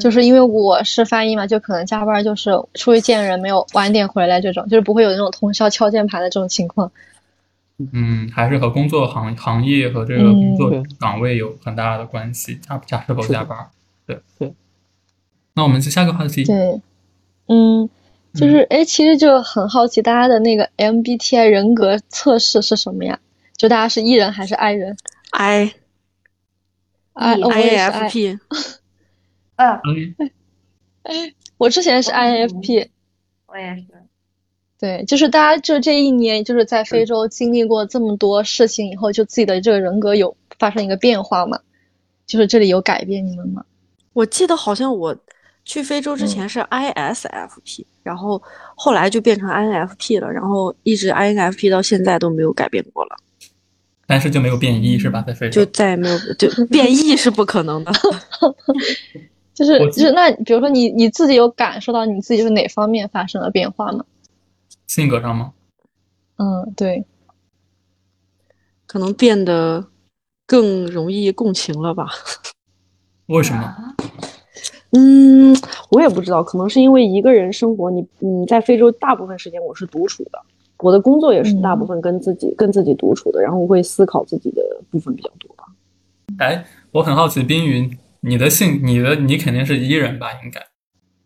[0.00, 6.92] 就是因为我是翻译嘛，就可能加班就是出去见人，没有晚点回来这种，就是不会有那种通宵敲键盘的这种情况。
[7.92, 13.68] 嗯，还是和工作行行业和这个嗯工作岗位有很大的关系，加加是否加班。
[14.06, 14.52] 对对。
[15.54, 16.44] 那我们就下个话题。
[16.44, 16.80] 对，
[17.46, 17.88] 嗯，
[18.34, 23.18] 就是哎，其实就很好奇大家的那个 MBTI 人格测试是什么呀？
[23.56, 24.96] 就大家是 E 人还是 I 人
[25.30, 25.74] I？I
[29.60, 30.30] 嗯我也是 I，INFP，啊，
[31.02, 32.88] 嗯，我之前是 INFP。
[33.46, 33.84] 我也是。
[34.78, 41.58] 对，就是大家就这一年，就是在非洲经历过这么多事情以后，就自己的这个人格有发生一个变化吗？
[42.26, 43.62] 就是这里有改变你们吗？
[44.14, 45.14] 我记得好像我
[45.64, 48.42] 去非洲之前是 ISFP，、然后
[48.74, 53.16] 后来就变成 INFP 了，然后一直 INFP 到现在都没有改变过了，
[54.06, 55.22] 但是就没有变异是吧？
[55.26, 57.92] 在非洲就再也没有就变异是不可能的。
[59.60, 64.02] 就是就是那比如说你你自己有感受到你自己是哪方面发生了变化吗？
[64.86, 65.52] 性格上吗？
[66.36, 67.04] 嗯，对，
[68.86, 69.86] 可能变得
[70.46, 72.08] 更容易共情了吧？
[73.28, 73.94] 为什么？
[74.92, 75.54] 嗯，
[75.90, 80.40] 我也不知道，可能是因为一个人生活，你你在非洲大部分时间我是独处的，
[80.78, 85.64] 我的工作也是大部分跟自己、跟自己独处的，然后我会思考自己的部分比较多吧。
[86.38, 90.28] 哎，我很好奇，冰云，你的性，你的你肯定是 E 人吧？
[90.44, 90.60] 应该。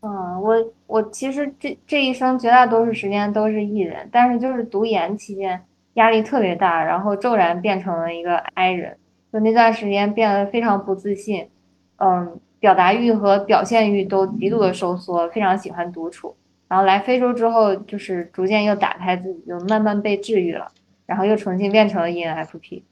[0.00, 5.60] 嗯，我我其实这这一生绝大多数时间都是 E 人，但是就是读研期间
[5.94, 8.96] 压力特别大，然后骤然变成了一个 I 人，
[9.32, 11.48] 就那段时间变得非常不自信，
[11.96, 16.36] 嗯，表达欲和表现欲都极度的收缩，非常喜欢独处。
[16.68, 20.70] 然后来非洲之后，就是逐渐又打开自己，就慢慢被治愈了，
[21.06, 22.82] 然后又重新变成了 ENFP。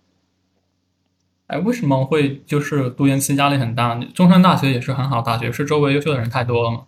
[1.52, 3.94] 哎，为什么会就是读研期压力很大？
[4.14, 6.84] 中山大学也是很好大学，是周围优秀的人太多了吗？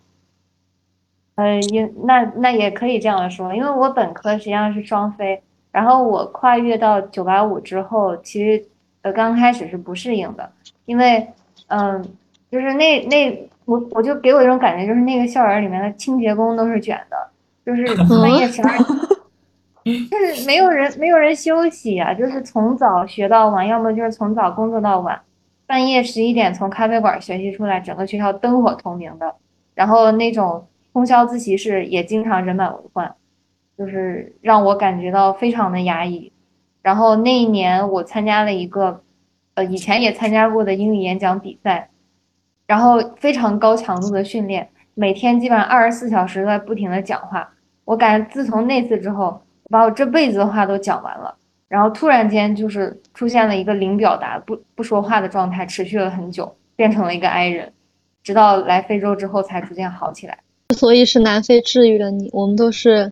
[1.35, 5.39] 呃，也那那也可以这样说，因为我本科实际上是双非，
[5.71, 8.65] 然后我跨越到九八五之后，其实
[9.03, 10.51] 呃刚开始是不适应的，
[10.85, 11.27] 因为
[11.67, 12.03] 嗯、
[12.51, 17.17] 就是那那我我就给我一种感觉，就是那个校园里面的清洁工都是卷的，
[17.63, 18.87] 就是半夜十二点，
[20.09, 25.21] 就是没有人没有人休息啊，就是从早学到晚，要么就是从早工作到晚，
[25.67, 29.35] 半夜十一点从咖啡馆学习出来，整个学校灯火通明的。
[29.75, 33.13] 然后那种通宵自习室也经常人满为患，
[33.77, 36.31] 就是让我感觉到非常的压抑。
[36.81, 39.03] 然后那一年我参加了一个，
[39.53, 41.89] 呃，以前也参加过的英语演讲比赛，
[42.65, 47.51] 然后非常高强度的训练，每天基本上二十四小时都在不停的讲话。
[47.83, 51.35] 我感觉自从那次之后，把我这辈子的话都讲完了，
[51.67, 57.71] 然后突然间就是出现了一个零表达、不不说话的状态，持续了很久，变成了一个 I 人。
[58.23, 60.39] 直到来非洲之后才逐渐好起来。
[60.75, 63.11] 所以是南非治愈了你，我们都是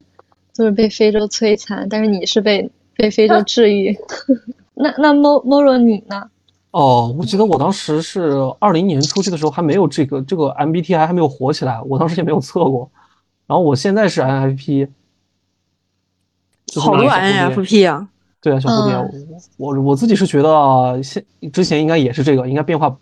[0.56, 3.96] 都是被非洲摧残，但是你是被被非洲治愈。
[4.74, 6.30] 那那 Mo Moro 你呢？
[6.72, 12.90] 哦，我记得我当时是二零年出去的时候还没有这个这个 MBTI 还没有火起来，我当时也没有测过。
[13.46, 14.92] 然后我现在是 INFP，就是
[16.80, 18.08] 好多 INFP 啊，
[18.42, 19.28] 对啊，小蝴蝶，嗯。
[19.58, 22.96] 我我我自己是觉得现之前应该也是这个，应该变化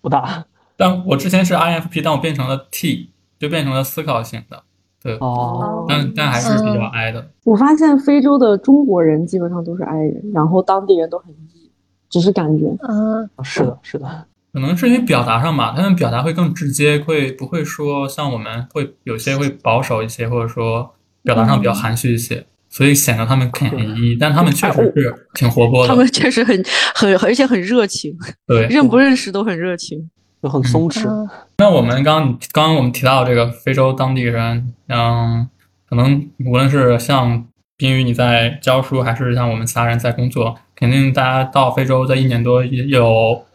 [0.00, 0.44] 不大。
[0.76, 4.62] 但我之前是 INFP，但我变成了 T，就变成了思考型的，
[5.02, 6.90] 对，哦，但但还是比较嗯。
[6.90, 7.30] I 的。
[7.44, 11.70] 我发现非洲的中国人基本上都是 I 人，然后当地人都很 E，
[12.10, 12.66] 只是感觉。
[12.88, 26.60] 嗯，是的，是的，可能是因为表达上吧，他们表达会更直接，会不会说像我们会有些会保守一些，或者说表达上比较含蓄一些，所以显得他们很一但他们确实是挺活泼的他们，确实很
[26.92, 28.12] 很，而且很热情，
[28.48, 28.66] 对。
[28.68, 30.10] 认不认识都很热情。
[30.42, 31.08] 就很松弛。
[31.08, 35.48] 嗯那我们刚刚刚刚我们提到这个非洲当地人，嗯，
[35.88, 37.46] 可能无论是像
[37.78, 43.46] 冰雨你在教书，还是像我们其他人在工作，肯定大家到非洲这一年多也有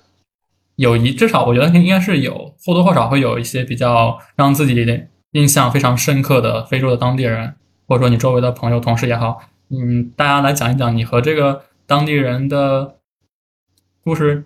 [0.77, 4.87] 有一至少我觉得应该是有或多或少会有一些比较让自己
[5.33, 7.53] 印象非常深刻的非洲的当地人，
[7.89, 12.97] 或者说你周围的朋友、同事也好，嗯，大家来讲一讲你和这个当地人的
[14.03, 14.43] 故事。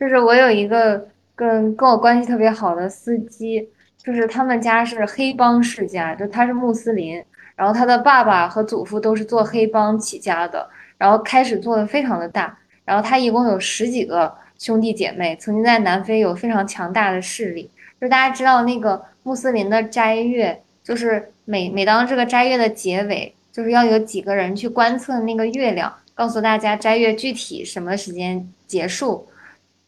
[0.00, 3.68] 就是我有一个跟跟我关系特别好的司机，
[3.98, 7.22] 就是他们家是黑帮世家，就他是穆斯林，
[7.54, 10.66] 然后他的爸爸和祖父都是做黑帮起家的，
[10.96, 17.70] 然后开始做的非常的大，然后他一共有十几个兄弟姐妹，曾经在南非有非常强大的势力。
[18.00, 29.26] 就大家知道那个穆斯林的斋月，就是每每当这个斋月的结尾，就是要有几个人去观测那个月亮，告诉大家斋月具体什么时间结束。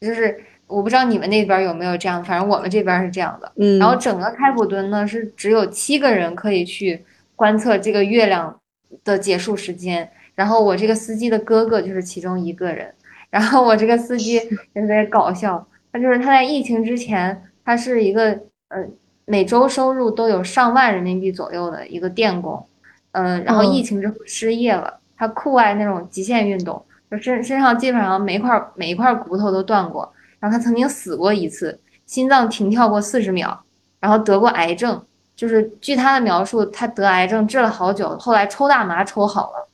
[0.01, 3.53] 就是我不知道你们那边有没有这样，反正我们这边是这样的。
[3.57, 7.05] 嗯，然后整个开普敦呢是只有七个人可以去
[7.37, 8.59] 观测这个月亮
[9.05, 10.11] 的结束时间。
[10.35, 12.95] 然后我这个司机的哥哥就是其中一个人。
[13.29, 18.31] 然后我这个司机特别搞笑，他就是他在疫情之前，他是一个
[18.69, 18.87] 呃
[19.29, 22.66] 每周收入都有上万人民币左右的一个电工，
[23.12, 30.11] 嗯，然后疫情之后失业了，他酷爱那种极限运动，就身身上基本上每一块每一块骨头都断过，
[30.41, 33.62] 然后他曾经死过一次，心脏停跳过四十秒，
[34.01, 35.05] 然后得过癌症，
[35.37, 39.68] 就是据他的描述，他得癌症治了好久，后来抽大麻抽好了，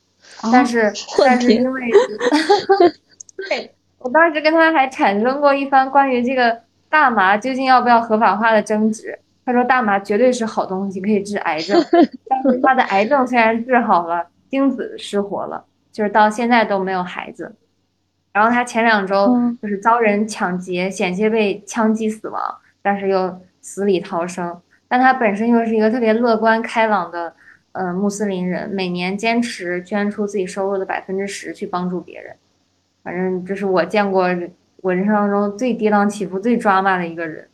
[0.51, 1.81] 但是但是因为。
[3.49, 6.57] 对我当时跟他还产生过一番关于这个
[6.89, 9.19] 大麻究竟要不要合法化的争执。
[9.45, 11.79] 他说大麻绝对是好东西，可以治癌症，
[12.27, 17.55] 但是他的癌症虽然治好了，精子失活了，就是到现在都没有孩子。
[18.33, 22.41] 然后他前两周就是遭人抢劫，险些被枪击死亡，
[22.81, 24.59] 但是又死里逃生。
[24.87, 27.33] 但他本身又是一个特别乐观开朗的，
[27.71, 32.35] 呃，穆斯林人，每年坚持捐出自己收入的百分之十去帮助别人。
[33.03, 34.23] 反正这是我见过
[34.81, 37.47] 我人生当中最跌宕起伏、最抓马的一个人。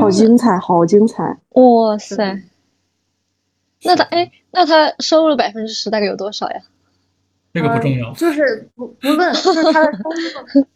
[0.00, 1.38] 好精彩，好精彩！
[1.50, 2.42] 哇塞！
[3.82, 6.60] 那他哎，那他收入百分之十大概有多少呀？
[7.52, 10.66] 这个不重要，就是不不论就是他的收入，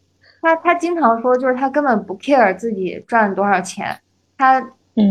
[0.40, 3.98] 他他经常说，就是他根本不 care 自己赚多少钱，
[4.38, 4.60] 他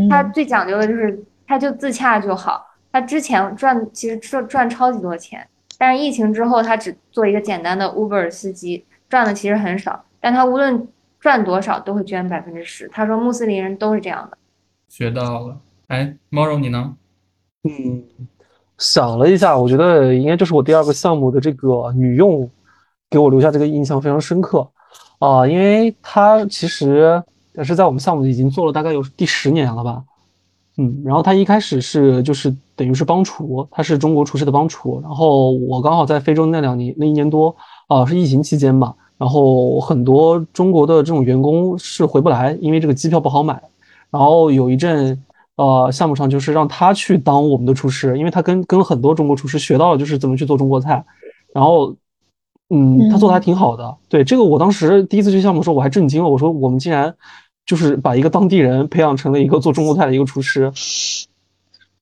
[0.09, 2.65] 他最讲究的就是他就自洽就好。
[2.91, 5.47] 他之前赚其实赚赚超级多钱。
[5.77, 10.05] 但是疫情之后，他只做一个简单的 Uber 司机，赚的其实很少。
[10.21, 10.88] 但他无论
[11.24, 12.86] 赚多少，都会捐百分之十。
[12.89, 14.38] 他说穆斯林人都是这样的。
[14.89, 15.57] 学到了。
[15.88, 16.97] 哎，Moro 你呢？
[17.63, 18.03] 嗯，
[18.78, 22.49] 想了一下，我觉得应该就是我第二个项目的这个女佣，
[23.09, 24.69] 给我留下这个印象非常深刻
[25.19, 30.03] 啊，因为她其实也是在我们项目已经做了大概有第十年了吧。
[30.78, 34.99] 嗯，然后他一开始是就是等于是帮厨，他是中国厨师的帮厨。
[35.01, 37.55] 然后我刚好在非洲那两年那一年多
[37.88, 38.93] 啊，是疫情期间嘛。
[39.24, 43.57] 然后很多中国的这种员工是回不来，因为这个机票不好买。
[44.11, 45.17] 然后有一阵
[45.55, 51.01] 呃项目上就是让他去当我们的厨师，因为他跟跟很多中国厨师学到了就是怎么去做中国菜。
[51.53, 51.95] 然后
[52.69, 53.95] 嗯，他做的还挺好的。
[54.09, 57.15] 对这个我当时第一次去项目的时候我还震惊了，我说我们竟然。
[57.65, 60.69] 就是把一个当地人培养成了一个做中国菜的一个厨师，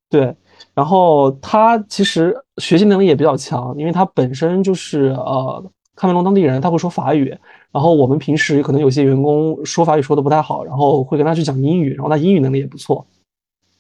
[0.10, 0.36] 对，
[0.74, 5.64] 然后他其实学习能力也比较强，因为他本身就是呃
[5.96, 7.38] 喀麦隆当地人，他会说法语，
[7.72, 13.06] 然后我们平时可能有些员工说法语说的不太好，然后会跟他去讲英语，然后他英语能力也不错，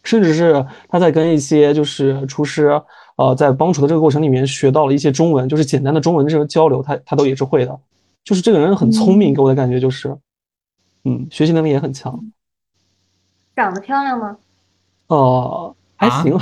[0.03, 2.81] 甚至是他在跟一些就是厨师
[3.17, 7.79] 呃在帮厨的这个过程里面学到了一些中文，就是简单的中文这种交流，他他都也是会的，
[8.23, 10.17] 就是这个人很聪明，给我的感觉就是。
[11.03, 12.31] 嗯，学习能力也很强。
[13.55, 14.37] 长得漂亮吗？
[15.07, 16.37] 哦， 还行，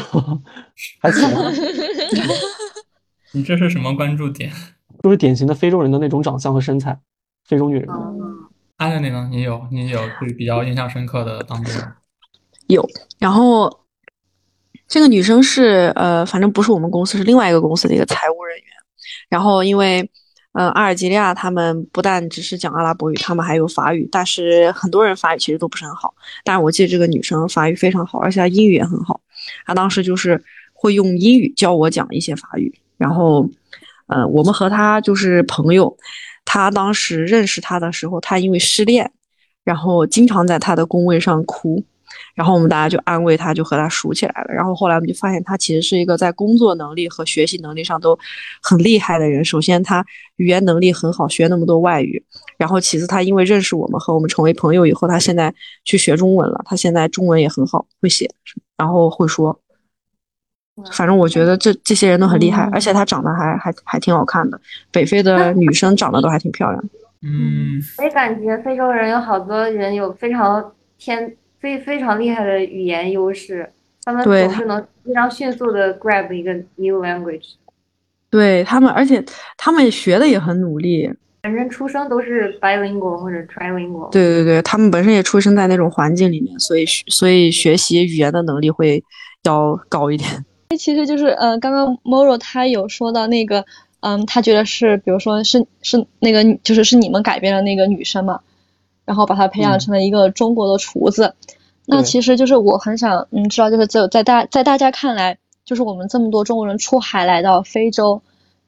[0.99, 1.29] 还行。
[3.31, 4.51] 你这是什么关注点？
[5.03, 6.97] 就是典型的非洲人的那种长相和身材，
[7.45, 7.87] 非洲女人。
[8.77, 9.27] 阿亮，你呢？
[9.31, 11.91] 你有你有是比较印象深刻的当地人？
[12.67, 12.87] 有。
[13.17, 13.79] 然后
[14.87, 18.65] 这个女生是呃，反正不是我们公司，是另外一个公司的一个财务人员。
[19.29, 20.09] 然后因为。
[20.53, 26.11] 呃，阿尔及利亚他们不但只是讲阿拉伯语，他们还有法语，但是很多人法语其实都不是很好。
[26.43, 29.21] 但是我记得这个女生法语非常好，而且她英语也很好。
[29.63, 30.43] 她当时就是
[30.73, 32.73] 会用英语教我讲一些法语。
[32.97, 33.47] 然后，
[34.09, 35.97] 呃，我们和他就是朋友。
[36.45, 39.11] 他当时认识他的时候，他因为失恋，
[39.63, 41.83] 然后经常在他的工位上哭。
[42.33, 44.51] 然后我们大家就安慰他，就和他熟起来了。
[44.51, 48.17] 然后后来我们就发现，他其实是一个在工作能力和学习能力上都
[48.63, 49.45] 很厉害的人。
[49.45, 50.03] 首先，他
[50.37, 52.23] 语言能力很好，学那么多外语。
[52.57, 55.53] 然后，其次，他因为认识我们，和我们成为朋友以后，他现在
[55.85, 56.59] 去学中文了。
[56.65, 58.27] 他现在中文也很好，会写，
[58.75, 59.59] 然后会说。
[60.91, 64.59] 反正我觉得这这些人都很厉害，而且他长得还还还挺好看的。
[64.91, 66.83] 北非的 女生长得都还挺漂亮。
[67.21, 71.35] 嗯，我也感觉非洲人有好多人有非常天。
[71.61, 73.69] 非非常厉害的语言优势，
[74.05, 77.55] 他们总是能非常迅速的 grab 一个 new language。
[78.29, 79.21] 对他们，而且
[79.57, 81.11] 他们学的也很努力。
[81.41, 84.09] 本身出生都是 bilingual 或者 trilingual。
[84.09, 89.03] 对对对，他们本身也出生在那种环境里面，所以所以学习语言的能力会
[89.43, 90.45] 要高一点。
[90.77, 93.65] 其实就是，呃，刚刚 Moro 他有说到那个，
[94.01, 98.41] 嗯，他觉得是，比如说是是那个就是是你们改变了那个女生嘛，
[99.03, 101.33] 然后把她培养成了一个中国的厨子。
[101.87, 108.21] 那其实就是我很想嗯知道，就是在在大在大家看来，就是我们这么多中国人出海来到非洲，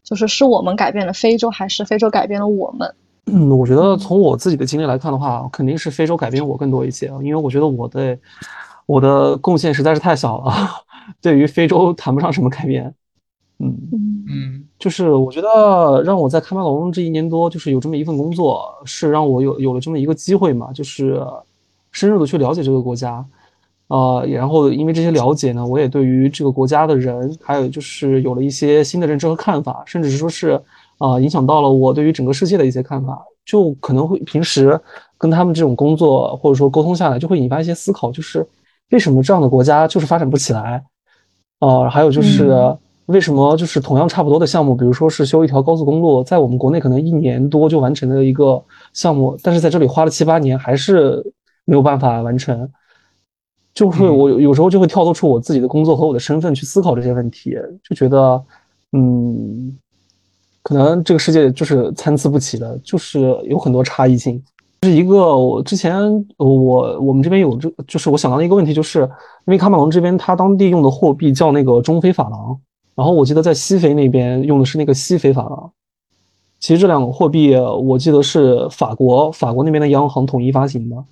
[0.03, 2.95] 就是是我们改变了非洲，还是非洲改变了我们？
[3.27, 8.17] 嗯，我觉得从我自己的经历来看的话，肯定是非洲改变我更多一些，因为我觉得我的
[8.87, 10.51] 我的贡献实在是太小了，
[11.21, 12.93] 对于非洲谈不上什么改变。
[13.59, 13.77] 嗯
[14.27, 21.21] 嗯，就是我觉得让我在喀麦隆这一年多，就是有这么一份工作，是让我有有了这么一个机会嘛，就是
[21.91, 23.23] 深入的去了解这个国家，
[23.87, 30.59] 呃，然后因为这些了解呢，我也对于这个国家的人，还有就是有了一些新的认知和看法，甚至是说是
[30.97, 34.79] 啊，影响到了我对于整个世界的一些看法，就可能会平时
[35.19, 38.47] 跟他们这种工作或者说沟通下来，就会引发一些思考，就是
[38.89, 40.83] 为什么这样的国家就是发展不起来，
[41.61, 42.77] 呃，还有就是。
[43.07, 51.21] 为什么就是同样差不多的项目，比如说是修一条高速公路，在我们国内可能一年多就完成的一个项目，但是在这里花了七八年还是
[51.65, 52.69] 没有办法完成，
[53.73, 58.41] 就会我有时候就会跳脱出我自己的工作和我的身份去思考这些问题，就觉得，
[58.93, 59.77] 嗯，
[60.63, 64.41] 可能这个世界就是参差不齐的，就是有很多差异性。
[64.83, 69.01] 是一个我之前我我们这边有这就是我想到的一个问题，就是
[69.45, 72.59] 因为喀麦隆这边它当地用的货币叫那个中非法郎。
[72.95, 75.71] 然后我记得在西非那边用的是那个西非法郎，
[76.59, 81.03] 其实这两个货币我记得是法国法国那边的央行统一发行的，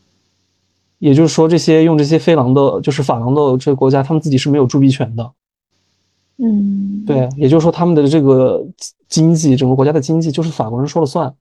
[0.97, 5.31] 也就是说这些用这些非郎的，就是法郎的这个国家，他们自己是没有铸币权的。
[6.37, 8.65] 嗯，对，也就是说他们的这个
[9.07, 11.31] 经济，整个国家的经济就是法国人说了算。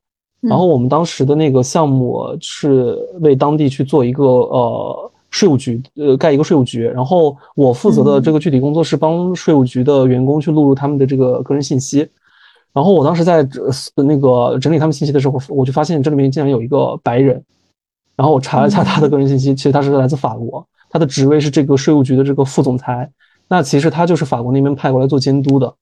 [0.41, 5.11] 然后我们当时的那个项目是为当地去做一个呃。
[5.31, 12.09] 税务局，呃，盖一个税务局，然后我负责的这个具体工作是帮税务局的员工去录入他们的这个个人信息。
[12.73, 13.47] 然后我当时在
[13.95, 17.45] 那个整理他们信息的时候，我就发现这里面竟然有一个白人。
[18.17, 23.11] 然后我查了一下他的个人信息，其实他是来自法国，他的职位是这个税务局的这个副总裁。
[23.49, 25.75] 那其实他就是法国那边派过来做监督的。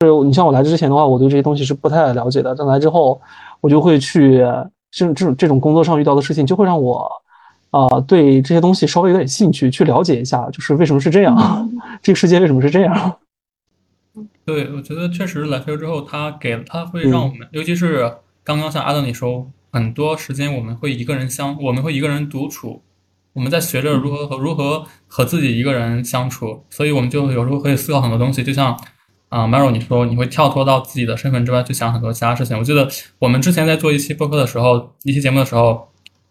[0.00, 2.54] 是你像我来之前的话，我对这些东西是不太了解的。
[2.56, 3.20] 但来之后，
[3.60, 4.38] 我就会去，
[4.90, 7.10] 这这种这种工作上遇到的事情，就会让我。
[7.70, 11.68] 啊，对这些东西稍微有点兴趣，去了解一下，就是为什么是这样，
[12.00, 13.16] 这个世界为什么是这样？
[14.46, 22.82] 对，我觉得确实来非洲之后，他给他会让我们，尤其是刚刚像阿德你说，很多时间我们会一个人相，我们会一个人独处，
[23.34, 28.78] 我们在学着如何和如何和自己一个人相处，所以我们就有时候可以思考很多东西，就像
[29.28, 32.58] 啊，Maro 你说你会跳脱到自己的身份之外去想很多其他事情。
[32.58, 35.88] 我记得我们之前在做一期播客的时候，一期节目的时候。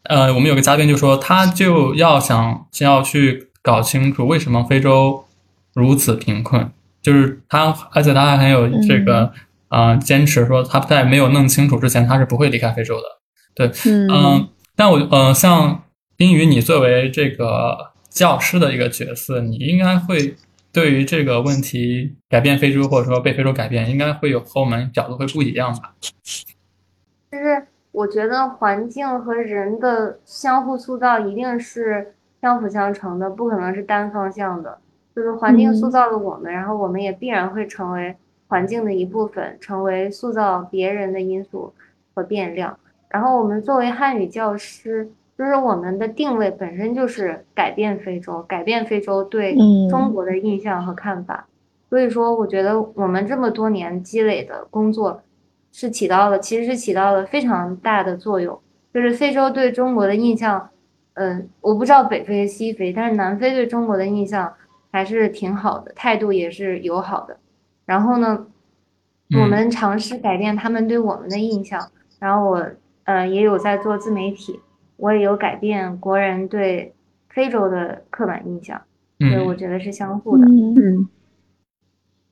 [0.08, 5.26] 呃，我们有个嘉宾就说，他就要想先要去搞清楚为什么非洲
[5.74, 6.72] 如此贫困，
[7.02, 9.34] 就是他，而且他还很有这个
[9.68, 13.04] 啊坚持，说他在没有弄清楚之前，他是不会离开非洲的。
[13.56, 13.72] 对，
[14.12, 15.86] 嗯，但我呃，像
[16.16, 17.76] 冰雨，你作为这个
[18.08, 20.36] 教师的一个角色，你应该会
[20.76, 25.96] 对于这个问题改变非洲，或者说被非洲改变，应该会有和我们角度会不一样吧？
[27.32, 27.66] 就是。
[27.96, 34.78] 我觉得环境和人的相互塑造一定是相辅相成的，不可能是单方向的。
[35.16, 38.14] 就是环境塑造了我们，然后我们也必然会成为
[38.48, 41.74] 环境的一部分，成为塑造别人的因素
[42.14, 42.78] 和变量。
[43.08, 49.56] 然后我们作为汉语教师，就是我们的定位本身就是改变非洲，改变非洲对
[49.90, 51.48] 中国的印象和看法。
[51.90, 55.22] 所以说，我觉得我们这么多年积累的工作。
[55.78, 58.58] 是起到了，其实是起到了非常大的作用。
[58.94, 60.70] 就是非洲对中国的印象，
[61.16, 64.54] 嗯，我不知道北非、西非，但是南非对中国的印象
[64.90, 67.38] 还是挺好的，态度也是友好的。
[67.86, 68.48] 然后呢，
[69.38, 71.92] 我们尝试改变他们对我们的印象。
[72.20, 72.66] 然后我，
[73.04, 74.62] 呃，也有在做自媒体，
[74.98, 76.94] 我也有改变国人对
[77.30, 78.82] 非洲的刻板印象。
[79.18, 80.46] 所以我觉得是相互的。
[80.46, 81.08] 嗯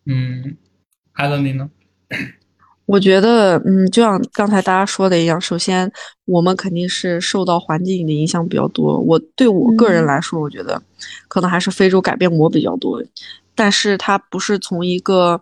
[0.05, 0.57] 嗯，
[1.13, 1.69] 艾伦，你呢？
[2.85, 5.89] 我觉得，嗯，就像刚才大家说的一样，首先
[6.25, 8.99] 我们肯定是受到环境的影响比较多。
[8.99, 10.81] 我对我个人来说，我觉得
[11.29, 13.01] 可能还是非洲改变我比较多，
[13.55, 15.41] 但是它不是从一个，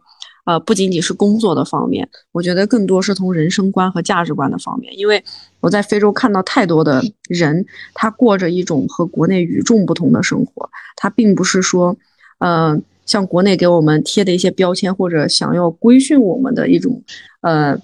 [0.51, 4.97] 呃，不仅仅是工作的方面，我觉得更多是从人生观和价值观的方面。
[4.97, 5.23] 因为
[5.61, 11.95] 我在非洲看到太多的人，他过着一种和国内与众不同的生活，他并不是说，
[12.39, 12.83] 嗯。
[13.03, 17.03] 像国内给我们贴的一些标签，或者想要规训我们的一种，
[17.41, 17.75] 呃，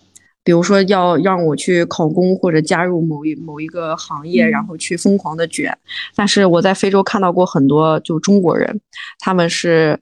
[0.41, 5.75] 比如说要让我去考公或者加入某一某一个行业，然后去疯狂的卷。
[6.15, 8.79] 但是我在非洲看到过很多就中国人，
[9.19, 9.99] 他们是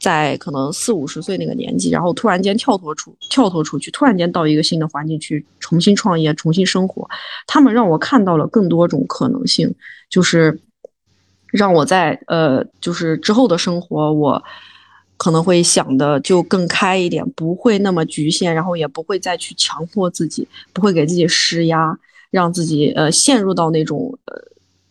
[0.00, 7.06] 在可能四五十岁那个年纪，然后突然间跳脱出跳脱出去，突然间到一个新的环境去重新创业、重新生活，
[7.46, 9.74] 他们让我看到了更多种可能性，
[10.08, 10.58] 就是
[11.52, 14.42] 让我在呃，就是之后的生活，我
[15.18, 21.98] 可能会想的就更开一点，不会那么局限，然后也不会再去强迫自己，不会给自己施压，
[22.30, 24.34] 让自己呃陷入到那种呃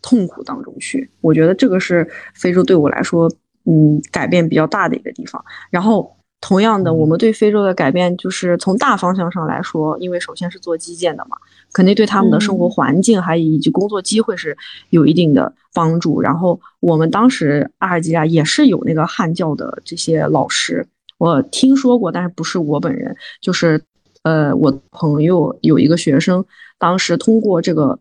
[0.00, 1.10] 痛苦当中去。
[1.20, 3.28] 我觉得这个是非洲对我来说。
[3.66, 5.44] 嗯，改变比较大的一个地方。
[5.70, 11.36] 然后，同样的，我们对非洲的改变，就是从大方向上来说，因为首先是做基建的嘛，
[11.72, 14.56] 肯定对他们的生活环境还以及工作机会是
[14.88, 16.20] 有一定的帮助。
[16.20, 20.86] 然后，我们当时阿尔及利亚也是有那个汉教的这些老师，
[21.18, 23.82] 我听说过，但是不是我本人，就是
[24.22, 26.44] 呃，我朋友有一个学生，
[26.78, 27.98] 当时通过这个。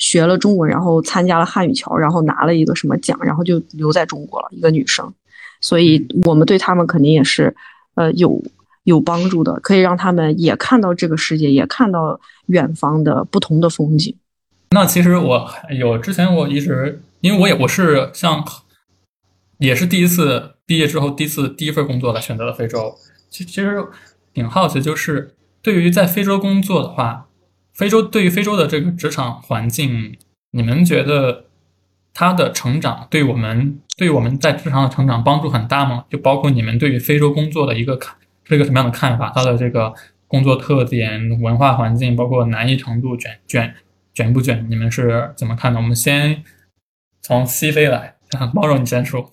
[0.00, 4.48] 学了中文，然后参加了汉语桥，然后拿了一个什么奖，然后就留在中国了。
[4.50, 5.12] 一个女生，
[5.60, 7.54] 所以我们对他们肯定也是，
[7.94, 8.42] 呃，有
[8.84, 14.16] 有帮助的，可以让他们也看到这个世界，也看到远方的不同的风景。
[14.70, 18.42] 那其实我有之前我一直，因为我也我是像，
[19.58, 22.94] 也是第一次毕业之后第一次第一份工作来选择了非洲。
[23.28, 23.84] 其其实
[24.32, 27.26] 挺好奇，就是对于在非洲工作的话。
[27.72, 30.16] 非洲对于非洲的这个职场环境，
[30.50, 31.46] 你们觉得
[32.12, 36.04] 它的成长对我们对我们在职场的成长帮助很大吗？
[36.10, 39.32] 就包括你们对于非洲工作的一个看是一个什么样的看法？
[39.34, 39.94] 它的这个
[40.26, 43.74] 工作特点、文化环境，包括难易程度、卷卷
[44.12, 45.80] 卷不卷，你们是怎么看的？
[45.80, 46.42] 我们先
[47.22, 48.16] 从西非来，
[48.54, 49.30] 包容你先说。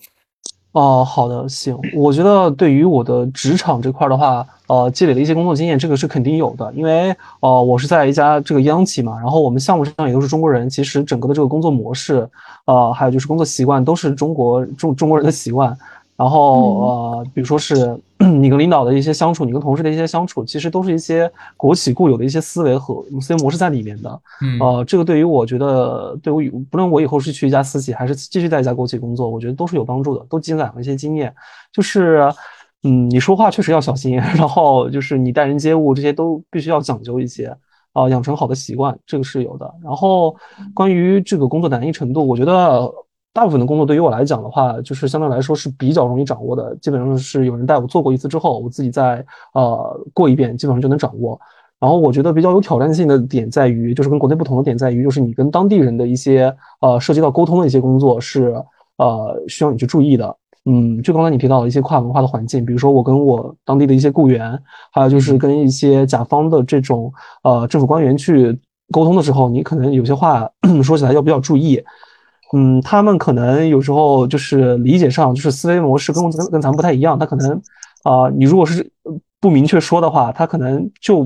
[0.72, 1.76] 哦，好的，行。
[1.94, 4.46] 我觉得对于我的职场这块的话。
[4.68, 12.28] 呃，积累了一些工作经验，这个是肯定有的，因为呃，我是在一家这个央企嘛，然后我们项目上也都是中国人，其实整个的这个工作模式，
[12.66, 15.74] 呃，还有就是工作习惯都是中国中中国人的习惯，
[16.18, 24.20] 然后呃，比如说是 你跟领导的一些相处，你跟同事的一些相处，其实都是一些国企固有的一些思维和思维模式在里面的，
[24.60, 31.32] 呃，这个对于我觉得，对我不论我以后是去一家私企，还是继续在一家国企工作，我觉得都是有帮助的，都积攒了一些经验，
[31.72, 32.28] 就是。
[32.84, 37.52] 嗯，你说话确实要小心， 然后就是你待人接物这些都必须要讲究一些
[37.92, 39.68] 啊，养成好的习惯，这个是有的。
[39.82, 40.36] 然后
[40.72, 42.88] 关于这个工作难易程度，我觉得
[43.32, 49.24] 大部分的工作对于我来讲的话，就是相对来说是比较容易掌握的，基本上是有人带我做过一次之后，我自己再
[49.54, 51.38] 呃过一遍，基本上就能掌握。
[51.78, 58.52] 然后我觉得比较有挑战性的点在于，就是跟国内不同的点在于，就是你跟当地人的一些呃涉及到沟通的一些工作是
[58.96, 60.36] 呃需要你去注意的。
[60.64, 64.60] 嗯，就刚才你提到的一些跨文化的环境，比如说我跟我当地的一些雇员，
[64.92, 67.12] 还有就是跟一些甲方的这种
[67.44, 68.58] 呃政府官员去
[68.90, 70.50] 沟通的时候，你可能有些话
[70.82, 71.80] 说起来要比较注意。
[72.54, 77.60] 嗯，他们可能有时候就是理解上就是思维模式跟跟跟咱们不太一样，他可能
[78.04, 78.90] 啊，你如果是
[79.40, 81.24] 不明确说的话，他可能就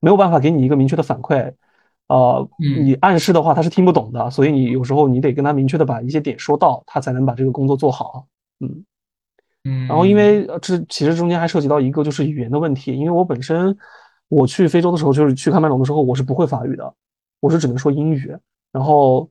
[0.00, 1.52] 没有办法给你一个明确的反馈。
[2.08, 2.46] 呃，
[2.84, 8.26] 你暗示的话他是听不懂的，所以你有时候你得跟他明确的把一些点说到，他才能把这个工作做好。
[8.60, 8.84] 嗯
[9.64, 13.76] 嗯，然后因为这其实中间还涉及到一个就是语言的问题，因为我本身
[14.28, 16.92] 我去非洲的时候，就是去喀麦隆的时候，我是不会法语的，
[17.40, 18.36] 我是只能说英语。
[18.72, 19.30] 然后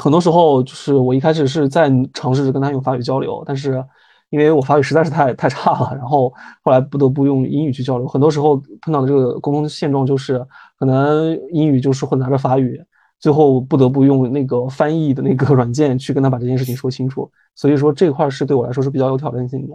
[0.00, 3.84] 很多时候就是我一开始是在尝试着跟他用法语交流，但是
[4.30, 6.32] 因为我法语实在是太太差了，然后
[6.62, 8.06] 后来不得不用英语去交流。
[8.06, 10.38] 很多时候碰到的这个沟通现状就是，
[10.78, 12.80] 可能英语就是混杂着法语。
[13.20, 19.74] 最后不得不用那个翻译的那个软件去跟他把这件事情说清楚，所以说这块是对我来说是比较有挑战性的。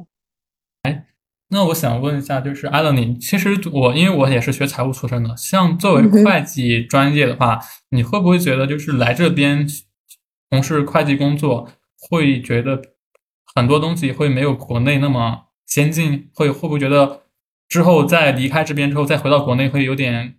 [0.83, 1.07] 哎，
[1.49, 7.59] 那我想问一下，就是艾伦，你其实我因为我也是学财务出身的，像作为会计专业的话，
[7.89, 9.67] 你会不会觉得就是来这边
[10.53, 11.67] 从事会计工作，
[11.99, 12.79] 会觉得
[13.55, 16.29] 很多东西会没有国内那么先进？
[16.31, 17.23] 会会不会觉得
[17.67, 20.37] 之后再离开这边之后再回到国内会有点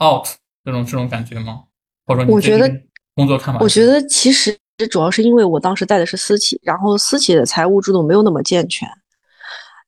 [0.00, 0.24] out
[0.64, 1.64] 这种这种感觉吗？
[2.06, 2.70] 或者说我觉得
[3.16, 4.56] 工作看法，我觉得其实
[4.88, 8.88] 主要是因为我当时带的是私企，然后私企的财务制度没有那么健全，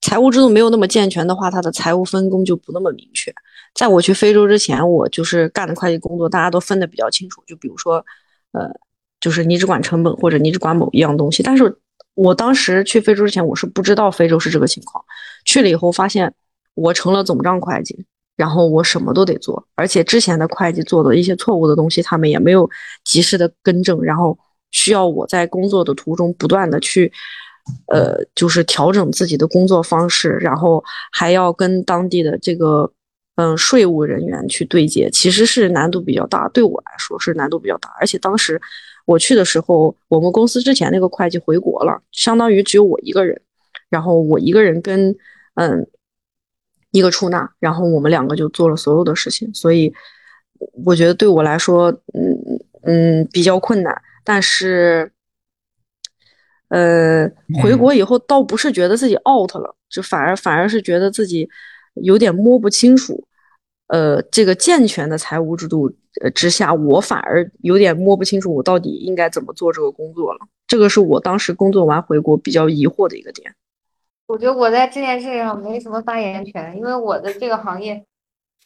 [0.00, 3.32] 财务制度没有那么健全的话，它的财务分工就不那么明确。
[3.72, 7.40] 在我去非洲之前，我就是干的会计工作，大家都分得比较清楚。
[7.46, 8.04] 就比如说，
[8.50, 8.68] 呃，
[9.24, 11.42] 就是你只管成本或者你只管某一样东西。
[11.42, 11.74] 但是
[12.14, 15.02] 我当时去非洲之前，我是不知道非洲是这个情况，
[15.46, 16.34] 去了以后发现
[16.74, 18.04] 我成了总账会计。
[18.36, 22.68] 然后我什么都得做，而且之前的会计做的一些错误的东西，他们也没有
[23.04, 24.36] 及时的更正，然后
[24.72, 27.12] 需要我在工作的途中不断的去，
[27.86, 32.90] 呃，就是调整自己的工作方式，然后还要跟当地的这个
[33.36, 37.88] 嗯税务人员去对接，其实是难度比较大，对我来说是难度比较大。
[38.00, 38.60] 而且当时
[39.04, 43.40] 我去的时候，我们公司之前那个会计回国了，相当于只有我一个人。
[43.90, 45.14] 然后我一个人跟
[45.54, 45.86] 嗯
[46.90, 49.92] 一个出纳，然后我们两个就做了所有的事情，所以
[50.84, 55.12] 我觉得对我来说，嗯嗯比较困难，但是
[56.68, 57.30] 呃
[57.62, 61.48] 回国以后倒不是觉得自己 out 了，就反而反而是觉得自己
[61.94, 63.24] 有点摸不清楚。
[63.88, 70.40] 呃，这个健全的财务制度呃之下，我反而有点摸不清楚我到底应该怎么做这个工作了。
[70.66, 73.54] 这个是我当时工作完回国比较疑惑的一个点。
[74.26, 78.02] 我觉得我在这件事上没什么发言权，因为我的这个行业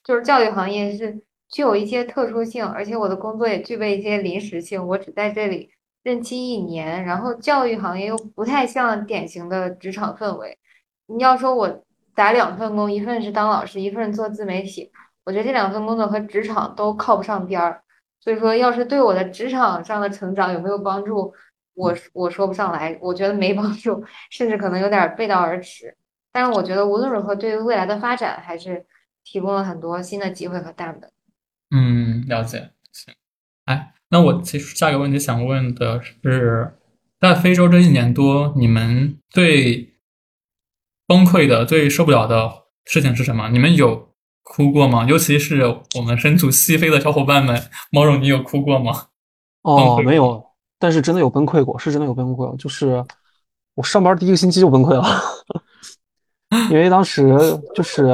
[0.05, 4.87] 就是教育行业是具有一些特殊性，而且我的工作也具备一些临时性。
[4.87, 5.69] 我只在这里
[6.05, 10.57] 任期一年，然后教育行业又不太像典型的职场氛围。
[11.07, 11.83] 你要说我
[12.15, 14.93] 打两份工，一份是当老师，一份做自媒体。
[15.29, 17.83] 我觉得这两份工作和职场都靠不上边儿，
[18.19, 21.31] 所以说要是对我的职场上的成长有没有帮助，
[21.75, 22.99] 我我说不上来。
[23.03, 24.03] 我觉得没帮助，
[24.33, 25.95] 甚至可能有点背道而驰。
[26.33, 28.87] 但是我觉得无论如何，对于未来的发展还是
[29.23, 31.03] 提供了很多新的机会和大门。
[31.73, 32.71] 嗯，了解。
[32.91, 33.15] 行，
[33.67, 36.73] 哎，那我其实下一个问题想问的是，
[37.21, 39.93] 在非洲这一年多，你们最
[41.07, 42.51] 崩溃的、最受不了的
[42.87, 43.51] 事情是什么？
[43.51, 44.08] 你们有？
[44.51, 45.05] 哭过吗？
[45.05, 45.63] 尤其是
[45.97, 49.07] 我们身处西非的小伙伴们，毛绒，你有哭过吗？
[49.63, 50.45] 哦，没有，
[50.79, 52.57] 但是真的有崩溃过，是真的有崩溃过。
[52.59, 53.05] 就是
[53.75, 55.05] 我上班第一个星期就崩溃了，
[56.71, 57.37] 因为当时
[57.75, 58.09] 就是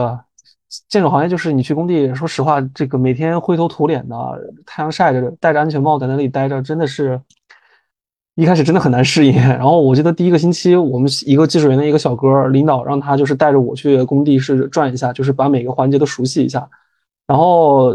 [0.89, 4.16] 建筑行业，就是你去工地，说实话，这个每天灰头土脸的，
[4.66, 7.20] 太阳晒着，戴着安全帽在那里待着，真的是。
[8.37, 16.68] 一开始真的很难适应， 然后我记得第一个星期，我们一个技术员的一个小哥领导让他就是带着我去工地是转一下，就是把每个环节都熟悉一下。
[17.26, 17.95] 然后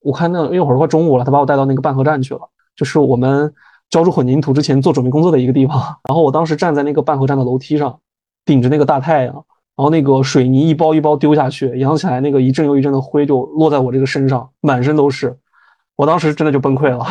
[0.00, 2.40] 我看那一会儿快中午了，他把我带到那个半河站去了，
[2.74, 3.52] 就是我们
[3.90, 5.76] 浇筑混凝土之前做准备工作的一个地方。
[6.08, 7.98] 然后我当时站在那个半河站的楼梯上，
[8.46, 9.34] 顶着那个大太阳，
[9.76, 15.36] 然后那个水泥一包一包丢下去，扬起来那个一阵又一阵的灰就落在我这个身上，满身都是。
[15.96, 17.06] 我当时真的就崩溃了。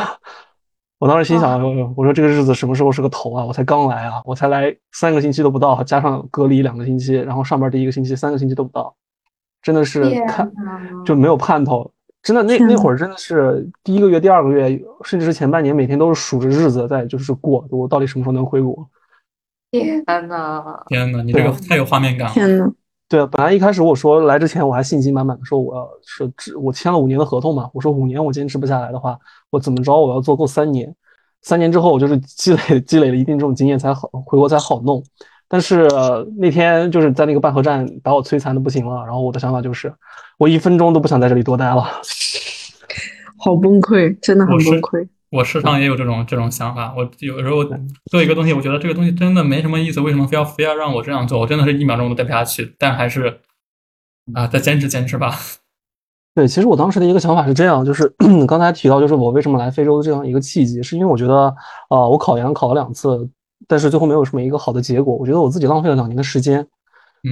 [1.04, 1.62] 我当时心想，
[1.98, 3.44] 我说这个日子什么时候是个头啊？
[3.44, 8.96] 我才刚来啊，我才来三个星期都不到，加上隔离两个星期，然后上班第一个星期三个星期都不到，
[9.62, 10.50] 真的是看
[11.04, 11.92] 就没有盼头。
[12.22, 18.88] 真的那那会儿真的是第一个月、第二个月，甚至是前半年，每天都是数着日子在就是过，我到底什么时候能回国？
[19.72, 20.86] 天呐！
[20.88, 21.22] 天呐！
[21.22, 22.34] 你这个太有画面感了！
[22.34, 22.72] 天呐！
[23.14, 29.16] 对啊，本来一开始我说来之前我还信心满满的说我要是我签了五年的合同嘛，我说五年我坚持不下来的话，
[29.52, 30.92] 我怎么着我要做够三年，
[31.44, 35.04] 三年之后我就是积累积累了一定这种经验才好回国才好弄。
[35.48, 35.88] 但是
[36.40, 39.94] 那天就是在那个半河站把我摧残的不行了，然后我的想法就是
[40.40, 41.84] 我一分钟都不想在这里多待了，
[43.38, 45.08] 好崩溃，真的很崩溃。
[45.34, 47.66] 我时常也有这种这种想法，我有时候
[48.12, 51.40] 做一个东西，我觉得这个东西真的没什么意思，为什么非要非要让我这样做？
[51.40, 53.40] 我真的是一秒钟都待不下去，但还是
[54.36, 55.36] 啊，再坚持坚持吧。
[56.36, 58.08] 对，其实我当时的一个想法是这样，就是
[58.48, 61.48] 刚才提到，就是我为什么来非洲的这样一个契机，是因为我觉得
[61.90, 63.28] 啊，我考研考了两次，
[63.68, 66.68] 但是最后没有什么一个好的结果，我觉得我自己浪费了两年的时间。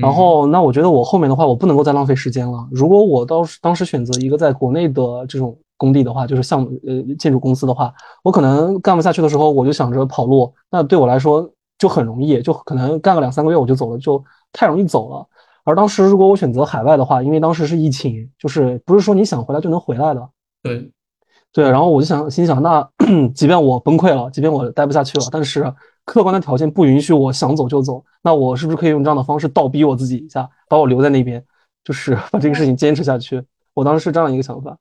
[0.01, 2.67] 然后那我觉得我后面的话，我不能够再浪费时间了。
[2.71, 5.55] 如果我当时当时选择一个在国内的这种。
[5.81, 10.53] 工地的话，就是项目呃建筑公司的话，我可能干不下去的时候，我就想着跑路。
[10.69, 14.23] 那对我来说就很容易，就可能干个两三个月我就走了，就
[14.53, 15.25] 太容易走了。
[15.63, 20.29] 而当时如果我选择海外的话，因为当时是疫情，就是不是说你想回来就能回来的。
[20.61, 20.91] 对，
[21.51, 21.69] 对。
[21.71, 22.87] 然后我就想心想，那
[23.33, 25.73] 即便我崩溃了，即便我待不下去了，但是
[26.05, 31.43] 客观的条件不允许我想走就走，那我是不是可以用这样的方式倒逼我自己一下，把我留在那边，
[31.83, 33.41] 就是 把这个事情坚持下去？
[33.73, 34.77] 我当时是这样一个想法。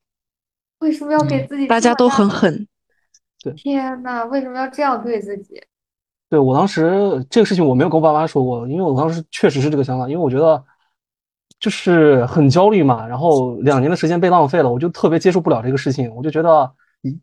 [0.81, 1.67] 为什么要给自己？
[1.67, 2.67] 大家都很狠。
[3.43, 5.63] 对，天呐，为什么要这样对自己？
[6.29, 10.63] 对我当时这个事情我没有跟我爸妈说过，因为我当时确实是这个想法，因为我觉得
[11.59, 13.07] 就是很焦虑嘛。
[13.07, 16.71] 然后两年的时间被浪费了，我就特别接受不了这个事情，我就觉得
[17.03, 17.19] 一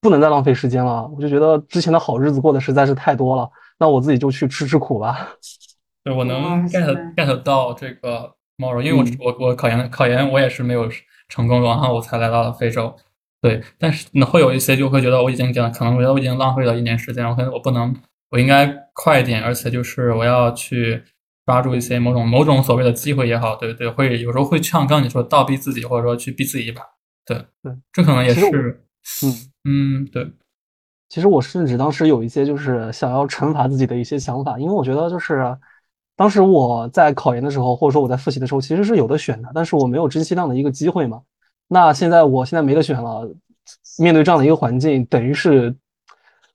[0.00, 1.06] 不能再浪费时间了。
[1.08, 5.28] 我就觉得之前的好日子过得实在是太多了，那我自己就去吃吃苦吧。
[6.04, 10.88] 对，我能 get get 到这个毛绒，因为我我我考研考研我也是没有。
[11.28, 12.94] 成功了，然后我才来到了非洲。
[13.42, 17.94] 对，但是呢，会有一些就会觉得我已经讲，可能我觉得我已经浪费了一年时间，我可能我不能，
[18.30, 21.02] 我应该快一点，而且就是我要去
[21.44, 26.82] 抓住一些某种某种所谓的机会也好，对对，会有时候会像刚你说倒逼自己，或者说去逼自己一把。
[27.24, 28.84] 对对，这可能也是，
[29.22, 30.30] 嗯嗯，对。
[31.08, 35.56] 其实我甚至当时有一些就是想要惩罚自己的一些想法，因为我觉得就是。
[36.16, 41.20] 当时我在考研的时候，或者说我在复习的时候，其实是有的选的，但是我没有珍惜这样的一个机会嘛。
[41.68, 43.30] 那现在我现在没得选了，
[43.98, 45.76] 面对这样的一个环境，等于是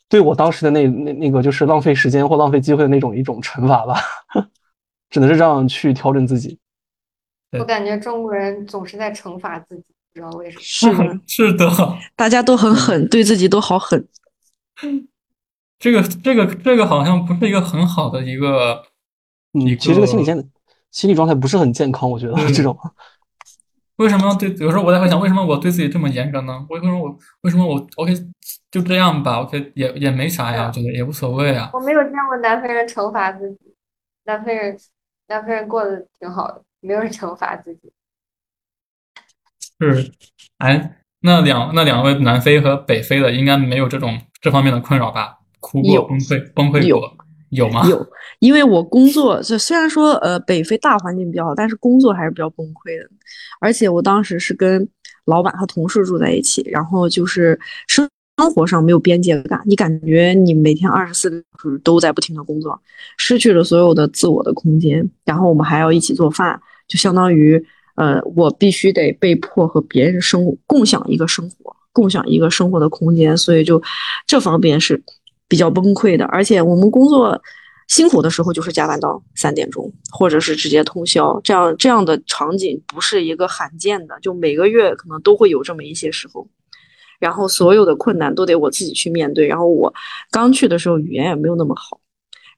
[0.09, 3.95] 对我当时的那那那个就是浪费时间或浪费机会的那种一种惩罚吧。
[5.11, 6.57] 只能是这样去调整自己。
[7.59, 9.83] 我感觉中国人总是在惩罚自己，
[10.13, 10.61] 不知道为什么。
[10.63, 11.69] 是的， 是的，
[12.15, 14.07] 大家都很狠，对自己都好狠。
[15.77, 18.81] 这个这个这个好像不是一个很好的一个，
[19.53, 20.49] 嗯，其实这个心理健
[20.91, 22.77] 心理状态不是很健康，我觉得这种。
[23.97, 24.49] 为什么对？
[24.55, 26.65] 有时候我在会想，为什么我对自己这么严格呢？
[26.69, 28.13] 为什么我为什么我 OK
[28.71, 31.69] 就这样吧？OK 也也没啥呀，我觉得也无所谓啊。
[31.73, 33.75] 我没有见过南非人惩罚自己，
[34.23, 34.75] 南非人
[35.27, 37.91] 南非人过得挺好的，没有人惩罚自己。
[39.79, 40.11] 是，
[40.57, 45.37] 哎，那两那两位南非和北非的应该没有这种这方面的困扰吧？
[45.59, 47.17] 哭过、崩溃、崩溃过，
[47.51, 47.87] 有吗？
[47.87, 48.05] 有，
[48.39, 53.09] 因为我工作，这虽然说呃北非大环境比较好，但是工作还是比较崩溃的。
[53.59, 54.87] 而且我当时是跟
[55.25, 62.81] 老板和同事住在一起，然后就是生生活上没有边界感，你感觉你每天二十四小时都在不停的工作，
[63.17, 65.07] 失去了所有的自我的空间。
[65.25, 67.63] 然后我们还要一起做饭，就相当于
[67.95, 73.79] 呃我必须得被迫和别人生共享一个生活，共享一个生活的空间，所以就
[74.25, 75.03] 这方面是
[75.51, 76.23] 比较崩溃的。
[76.27, 77.37] 而且我们工作。
[77.87, 86.47] 辛苦的时候就是加班到三点钟，或者是直接通宵，这样这样的场景不是一个罕见的，就每个月可能都会有这么一些时候。
[87.19, 89.45] 然后所有的困难都得我自己去面对。
[89.45, 89.93] 然后我
[90.31, 91.99] 刚去的时候语言也没有那么好，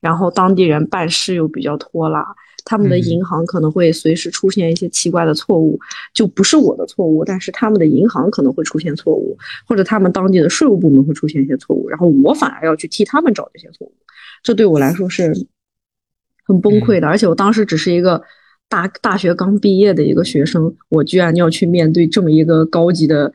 [0.04, 2.26] 然后当地人办事又比较拖拉，
[2.66, 5.80] 他们的银行可能会随时出现一些奇怪的错误，
[6.14, 13.94] 就不是我的错误，但是他们的银行可能会出现错误，或者他们当地的税务部门会出现一些错误，然后我反而要去替他们找这些错误。
[14.44, 15.34] 这对我来说是
[16.46, 18.22] 很崩溃的，而且我当时只是一个
[18.68, 23.34] 大大学刚毕业的一个学生，我居然要去面对这么一个高级的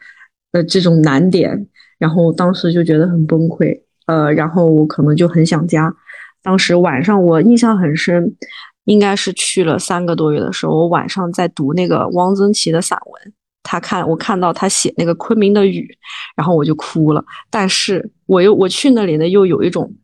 [0.52, 1.66] 呃这种难点，
[1.98, 5.94] 然后当时就觉得很崩溃，呃，然后我可能就很想家。
[6.42, 8.36] 当时晚上我印象很深，
[8.84, 13.32] 应该是去了三个多月的时候，我晚上在读那个汪曾祺的散文，
[13.62, 15.88] 他看我看到他写那个昆明的雨，
[16.36, 17.24] 然后我就哭了。
[17.50, 19.94] 但是我又我去那里呢，又有一种。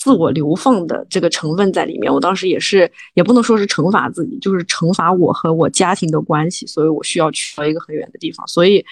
[0.00, 8.82] 自我流放的这个成分在里面，我当时也是，也不能说是惩罚自己，就是惩罚我和我家庭的关系，所以我需要去到一个很远的地方，所以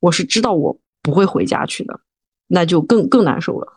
[0.00, 2.00] 我是知道我不会回家去的，
[2.48, 3.72] 那就更更难受了，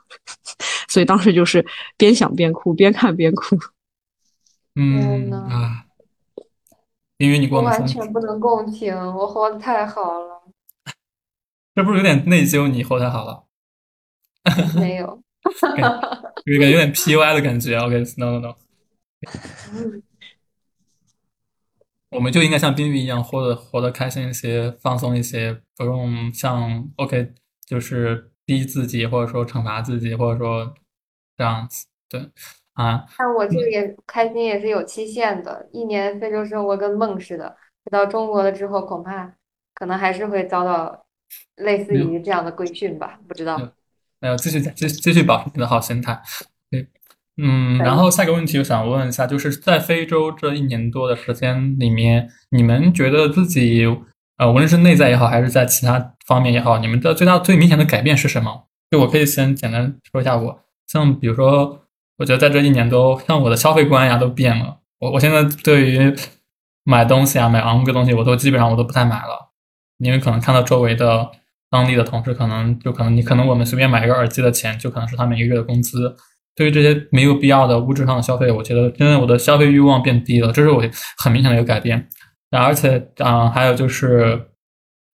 [0.90, 1.66] 所以当时就是
[1.96, 3.58] 边想边哭，边看边哭。
[4.76, 5.86] 嗯啊，
[7.18, 10.42] 因为你过完全不能共情，我活的太好了，
[11.76, 12.68] 这不是有点内疚？
[12.68, 13.46] 你活太好了，
[14.76, 15.24] 没有。
[16.46, 18.56] 有点有点 PUI 的感觉，OK，No No No，
[22.10, 27.34] 我们就应该像冰冰一样，活得活得开心一些，放松一些，不用像 OK，
[27.66, 30.74] 就是逼自己，或者说惩罚自己，或者说
[31.40, 32.20] 这样子，对
[32.74, 33.06] 啊。
[33.18, 39.34] 但我这个也开心也是有期限的，一年非洲生活跟梦似的，回到中国了之后，恐怕
[39.74, 41.06] 可能还是会遭到
[41.56, 43.58] 类似于这样的规训吧，不知道。
[44.20, 46.22] 没有，继续继继续保持你的好心态。
[46.70, 46.86] 对，
[47.38, 53.86] 嗯，然后下一个问题，我想问一下，就是在非洲这一年多的时间里面，你们觉得自己，
[54.36, 58.68] 呃，无论是内在也好，还是在其他方面也好，你们的最大最明显的改变是什么？
[58.92, 60.60] 就我可以先简单说一下，我
[60.92, 61.86] 像比如说，
[62.18, 64.80] 我觉得在这一年多，像我的消费观呀都变了。
[65.00, 66.14] 我我现在对于
[66.84, 69.52] 买东西啊，买昂贵东西，我都基本上我都不太买了，
[70.00, 71.32] 因为可能看到周围的。
[71.72, 76.16] 当地的同事可能就可能你可能我们随便买一个耳机的钱就可能是他每个月的工资。
[76.56, 80.84] 对于这些没有必要的物质上的消费，我觉得真的我的消费欲望变低了，这是我
[81.20, 82.10] 很明显的一个改变。
[82.50, 84.50] 而且啊，还有就是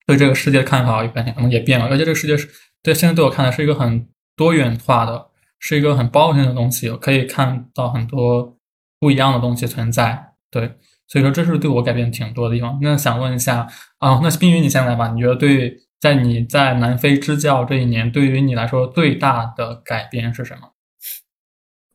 [0.08, 1.88] 对这个世界的看法有改变，可能也变了。
[1.88, 2.48] 而且这个世界是
[2.82, 4.08] 对现在对我看来是一个很
[4.38, 5.28] 多元化的，
[5.68, 8.56] 是一个很包容性的东西，可以看到很多
[9.00, 10.34] 不一样的东西存在。
[10.52, 10.68] 对，
[11.08, 12.78] 所以说这是对我改变挺多的地方。
[12.84, 15.76] 那想问一下啊，那冰云你先来吧，你觉得对？
[16.00, 20.70] 在你在南非支教这一年，对于你来说最大的改变是什么？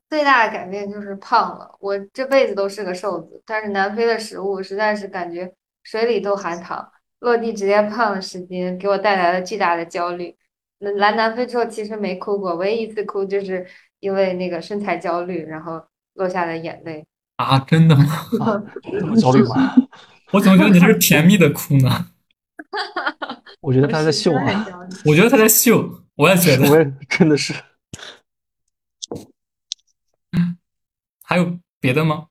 [0.09, 1.77] 最大的改变就是胖了。
[1.79, 5.53] 我这辈子都是个瘦子，但是南非的食物实在是感觉
[5.85, 6.91] 水里都含糖，
[7.21, 10.37] 落地直接胖了十斤，给我带来了巨大的焦虑。
[10.81, 13.67] 那来南非之后其实没哭过，唯一一次哭就是
[14.01, 15.83] 因为那个身材焦虑，然后
[16.15, 17.07] 落下的眼泪。
[17.37, 18.05] 啊，真的吗？
[19.21, 19.75] 焦虑吗？
[20.33, 22.07] 我怎么觉得你是甜蜜的哭呢？
[23.61, 24.67] 我觉得他在秀啊！
[25.05, 27.53] 我觉得他在秀，我也觉得，我也真的是。
[31.23, 32.27] 还有别的吗？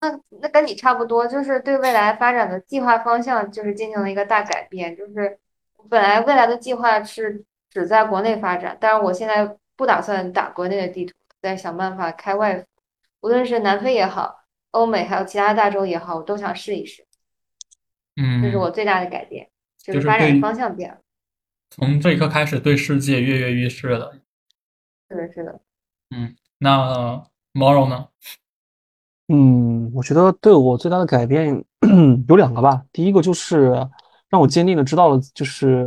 [0.00, 4.96] 那那跟你差不多，就是对未来发展的计划方向，就是进行了一个大改变。
[4.96, 5.38] 就是
[5.88, 12.64] 本来未来的计划是只在国内发展，但是我现在不打算打国内的地图，在想办法开外。
[13.20, 17.04] 无论是南非也好，欧美还有其他大洲也好，我都想试一试。
[18.16, 20.98] 嗯，这是我最大的改变，就就是是发展方向变了。
[21.70, 24.12] 从这一刻开始对世界跃跃欲试了。
[25.08, 25.60] 是的，是的。
[26.10, 28.08] 嗯，那 Moro 呢？
[29.28, 31.64] 嗯，我觉得对我最大的改变
[32.28, 32.84] 有两个吧。
[32.92, 33.72] 第一个就是
[34.30, 35.86] 让我坚定的知道了，就是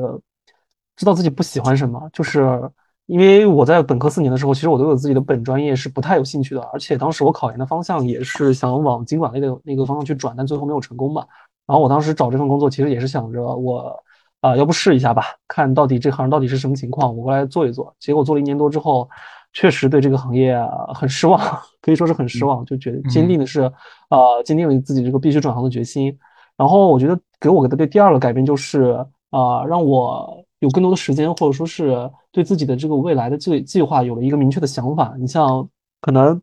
[0.95, 2.09] 知道自己不喜欢什么。
[2.13, 2.61] 就是
[3.05, 11.25] 因为我在本科四年的时候，其实我对我自己的本专业是不太有兴趣的，而且当时我考研的方向也是想往经管类的那个方向去转，但最后没有成功嘛。
[11.65, 13.95] 然后我当时找这份工作，其实也是想着我
[14.41, 17.93] 啊、要不试一下吧，看到底这行到底是什么情况，我过来做一做。
[17.99, 19.09] 结果做了一年多之后，
[19.51, 21.37] 确实对这个行业啊很失望，
[21.81, 23.61] 可以说是很失望，就觉得坚定的是，
[24.09, 26.17] 呃，坚定了自己这个必须转行的决心。
[26.59, 35.15] 然后我觉得给我的第二个改变就是啊、让我有更多的时间，或者说是对自己的这个未来的这个计划有了一个明确的想法。
[35.17, 35.67] 你像
[36.01, 36.39] 可能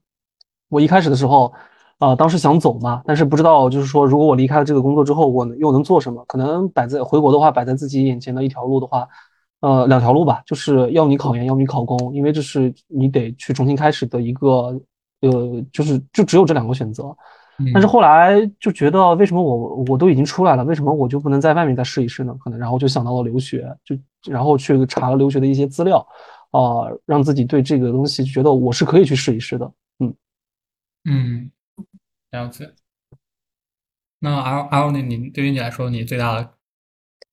[0.68, 1.52] 我一开始的时候。
[1.98, 6.22] 啊、当时想走嘛，但是不知道，就是说，如果我离开了这个工作之后，我又能做什么？
[6.26, 9.08] 可能摆在回国的话，摆在自己眼前的一条路的话，
[9.60, 14.78] 呃，两条路吧，就是要你考研，要你考公，因为这是你得去重新开始的一个，
[15.22, 17.16] 呃，就是就只有这两个选择。
[17.72, 22.36] 但是后来就觉得，为什么我我都已经出来了，为什么我就不能在外面再试一试呢？
[22.42, 23.96] 可能然后就想到了留学，就
[24.30, 26.06] 然后去查了留学的一些资料，
[26.50, 29.72] 啊、让自己对这个东西觉得我是可以去试一试的。
[30.00, 30.14] 嗯，
[31.04, 31.50] 嗯，
[32.30, 32.72] 了解。
[34.18, 35.02] 那 L L 呢？
[35.02, 36.50] 你对于你来说，你最大的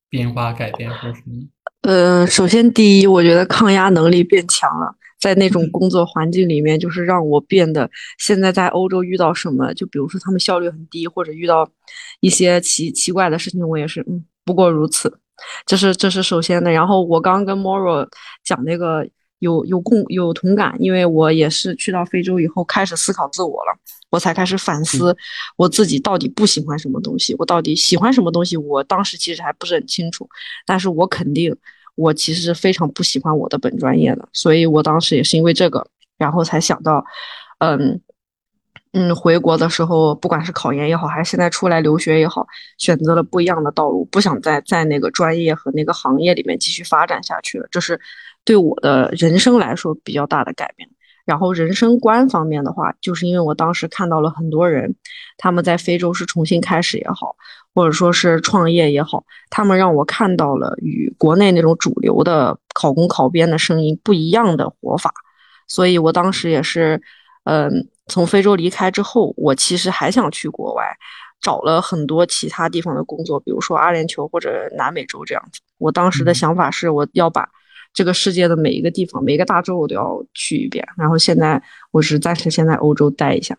[0.10, 1.48] 变化改变是什么呢？
[1.82, 11.66] 呃，首先第一，我觉得抗压能力变强了，在那种工作环境里面，就是让我变得现在在欧洲遇到什么，就比如说他们效率很低，或者遇到
[12.20, 15.18] 一些奇奇怪的事情，我也是嗯，不过如此。
[15.66, 16.70] 这是这是首先的。
[16.70, 18.06] 然后我刚跟 Moro
[18.44, 19.08] 讲那个
[19.40, 25.16] 有有共有同感，因为我也是去到非洲以后开始思考自我了，我才开始反思
[25.56, 30.28] 我自己到底不喜欢什么东西，我到底喜欢什么东西，我当时其实还不是很清楚，
[30.66, 31.56] 但是我肯定
[31.96, 35.86] 我其实是非常不喜欢我的本专业的，所以我当时也是因为这个，
[36.18, 37.06] 然后才想到，
[37.60, 38.02] 嗯。
[38.96, 42.46] 嗯，回国的时候，不管是考研也好，还是现在出来留学也好，
[42.78, 47.68] 选择了不一样的道路，不想再在那个专业和那个行业里面继续发展下去了。
[47.72, 48.00] 这是
[48.46, 50.88] 对我的人生来说比较大的改变。
[51.26, 54.96] 然后人生观方面的话，就是因为我当时看到了很多人，
[55.38, 57.36] 他们在非洲是重新开始也好，
[57.74, 65.14] 或者说是创业也好，他们让我看到了与国内那种主流的考公考编的声音不一样的活法。
[65.68, 67.02] 所以我当时也是，
[67.44, 67.90] 嗯。
[68.08, 70.84] 从非洲离开之后，我其实还想去国外，
[71.40, 75.62] 找了很多其他地方的工作，比如说阿联酋或者南美洲这样子。
[75.78, 77.48] 我当时的想法是，我要把
[77.94, 80.84] 这个世界的每一个地方、每一个大洲我都要去一遍。
[80.98, 83.58] 然后现在我是暂时先在欧洲待一下。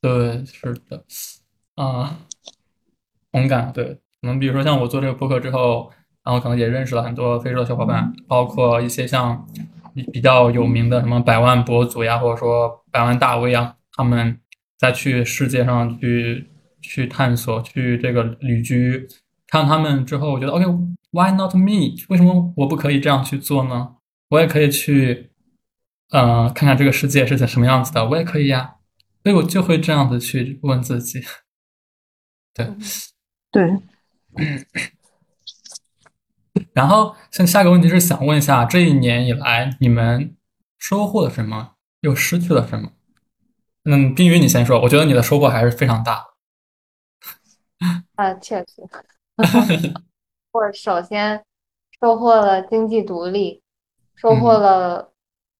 [0.00, 1.04] 对，是的，
[1.74, 2.18] 啊、
[3.32, 3.72] 同感。
[3.72, 3.84] 对，
[4.20, 5.90] 可能比如说像我做这个播客之后，
[6.24, 9.46] 然后可能也认识了很多非洲的小伙伴，包括一些像
[9.94, 14.38] 比比较有名的什么百万博主呀，或者说百万大 V 啊，他们
[14.78, 19.08] 再去世界上去去探索，去这个旅居，
[19.48, 20.52] 看他们之后，我觉得
[21.16, 21.94] OK，Why not me？
[22.08, 23.96] 为什么我不可以这样去做呢？
[24.28, 25.32] 我也可以去，
[26.10, 28.76] 呃，看看这个世界是什么样子的，我也可以呀。
[29.22, 31.24] 所以我就会这样子去问自己，
[32.54, 32.74] 对。
[33.50, 33.62] 对，
[36.74, 40.36] 然后，像下个问题是想问一下，这一年以来你们
[40.78, 42.92] 收获了什么，又失去了什么？
[43.84, 46.26] 嗯，冰雨你先说，我觉得你的收获还是非常大。
[48.16, 48.82] 啊，确实，
[50.56, 51.44] 我首先
[52.00, 53.62] 收获了经济独立，
[54.14, 55.12] 收获了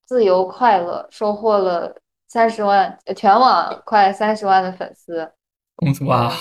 [0.07, 1.95] 自由快乐，收获了
[2.27, 5.31] 三十万，呃全网快三十万的粉丝。
[5.77, 6.33] 恭喜哇！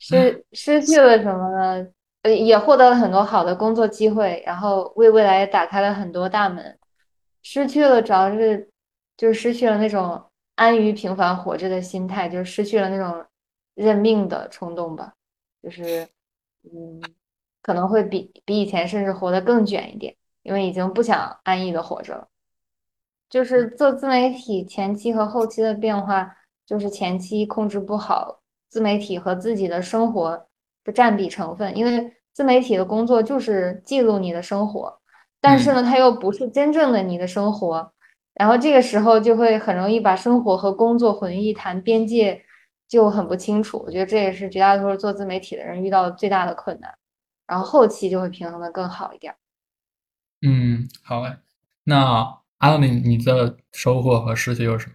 [0.00, 1.86] 失失去了什么呢？
[2.22, 6.76] 呃，也获得了很多好的工作机会，然后为未来也打开了很多大门。
[7.42, 8.68] 失去了主要是
[9.16, 10.20] 就是失去了那种
[10.56, 13.24] 安于平凡活着的心态，就是失去了那种
[13.74, 15.12] 认命的冲动吧。
[15.62, 16.08] 就是
[16.64, 17.00] 嗯，
[17.64, 22.28] 可能会比比以前甚至活得更卷一点，因为已经不想安逸的活着了。
[23.30, 26.36] 就是做自媒体前期和后期的变化，
[26.66, 30.46] 就是前期控制不好自媒体和自己的生活
[30.84, 35.00] 的占比成分，因为自媒体的工作就是记录你的生活，
[35.40, 37.92] 但是呢，它又不是真正的你的生活，
[38.34, 42.44] 然后这个时候就会很容易把生活和工作混为一谈，边界
[42.86, 43.82] 就很不清楚。
[43.86, 46.94] 我觉得这也是绝大多数做自媒体的人遇到的最大的困难，
[47.46, 49.34] 然后后期就会平衡的更好一点。
[50.46, 51.38] 嗯，好哎。
[51.84, 54.94] 那阿米，你的收获和失去有什么？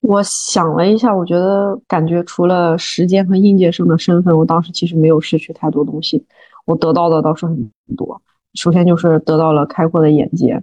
[0.08, 6.24] 我想了一下，我觉得感觉除了时间和应届生的身份，我当时其实没有失去太多东西。
[6.64, 8.20] 我得到的倒是很多。
[8.54, 10.62] 首先就是得到了开阔的眼界，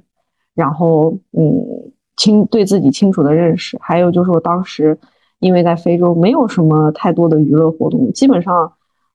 [0.56, 5.00] 然后嗯，清对自己清楚的认识，还有就是我当时
[5.40, 8.74] 因为在非洲没有什么太多的娱乐活动，基本上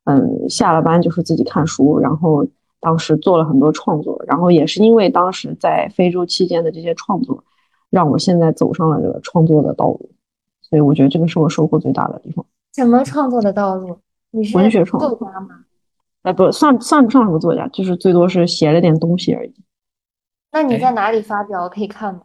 [0.08, 2.46] 嗯下了班就是自己看书，然后
[2.80, 7.44] 当时做了很多创作，然后也是因为当时在非洲期间的这些创作。
[7.90, 10.10] 让我现在走上了这个创作的道路，
[10.60, 12.44] 所以我觉得这个是我收获最大的地方。
[12.74, 13.98] 什么创作的道路？
[14.30, 15.64] 你是文学创作家吗？
[16.20, 19.54] 哎，不算算不上什么作家，就是最多是写了点东西而已。
[20.52, 21.66] 那你在哪里发表？
[21.66, 22.20] 可以看吗？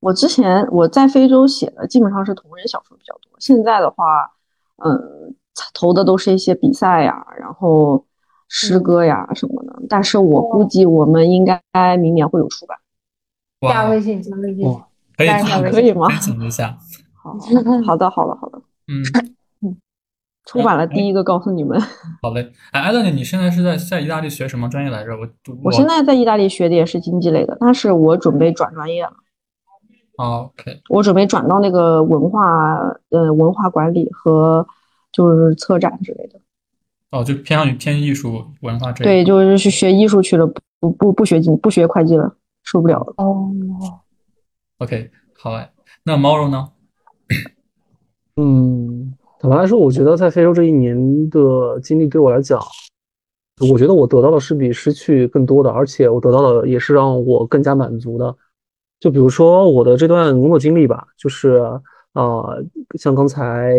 [0.00, 4.30] 我之前我在非洲写的基本上是同人小说比较多，现在的话，
[4.76, 5.34] 嗯，
[5.74, 8.04] 投的都是一些比赛呀，然后
[8.48, 9.74] 诗歌呀什么的。
[9.88, 12.76] 但是我估计我们应该明年会有出版。
[13.62, 14.64] 加微信，加微信，
[15.16, 15.28] 可以
[15.72, 16.08] 可以吗？
[16.20, 16.76] 请一下。
[17.14, 17.36] 好，
[17.84, 18.60] 好的，好的，好的。
[18.86, 19.02] 嗯
[19.62, 19.76] 嗯，
[20.44, 21.80] 出版了第一个告诉你们。
[22.22, 25.16] 好嘞，哎，艾乐，你现在是在在意大利学什么专业来着？
[25.16, 25.28] 我
[25.64, 29.12] 我现在在意大利学的也是经济类的，但是我准备转专业了。
[30.18, 32.76] OK，我准备转到那个文化
[33.10, 34.66] 呃文化管理和
[35.16, 36.38] 就是策展之类的。
[37.10, 40.46] 哦，就偏向于偏艺术文化这对，就是去学艺术去了，
[40.80, 42.36] 不不不学经不学会计了。
[42.64, 43.48] 受不了了哦。
[44.78, 45.08] OK，
[45.38, 46.68] 好哎，那猫肉呢？
[48.34, 52.60] 嗯，坦白来说，我觉得在非洲这一年的经历对我来讲，
[53.70, 58.36] 我觉得我得到的是比失去更多的，而且我得到的也是让我更加满足的。
[58.98, 61.62] 就比如说我的这段工作经历吧，就是
[62.14, 62.64] 呃，
[62.98, 63.72] 像刚才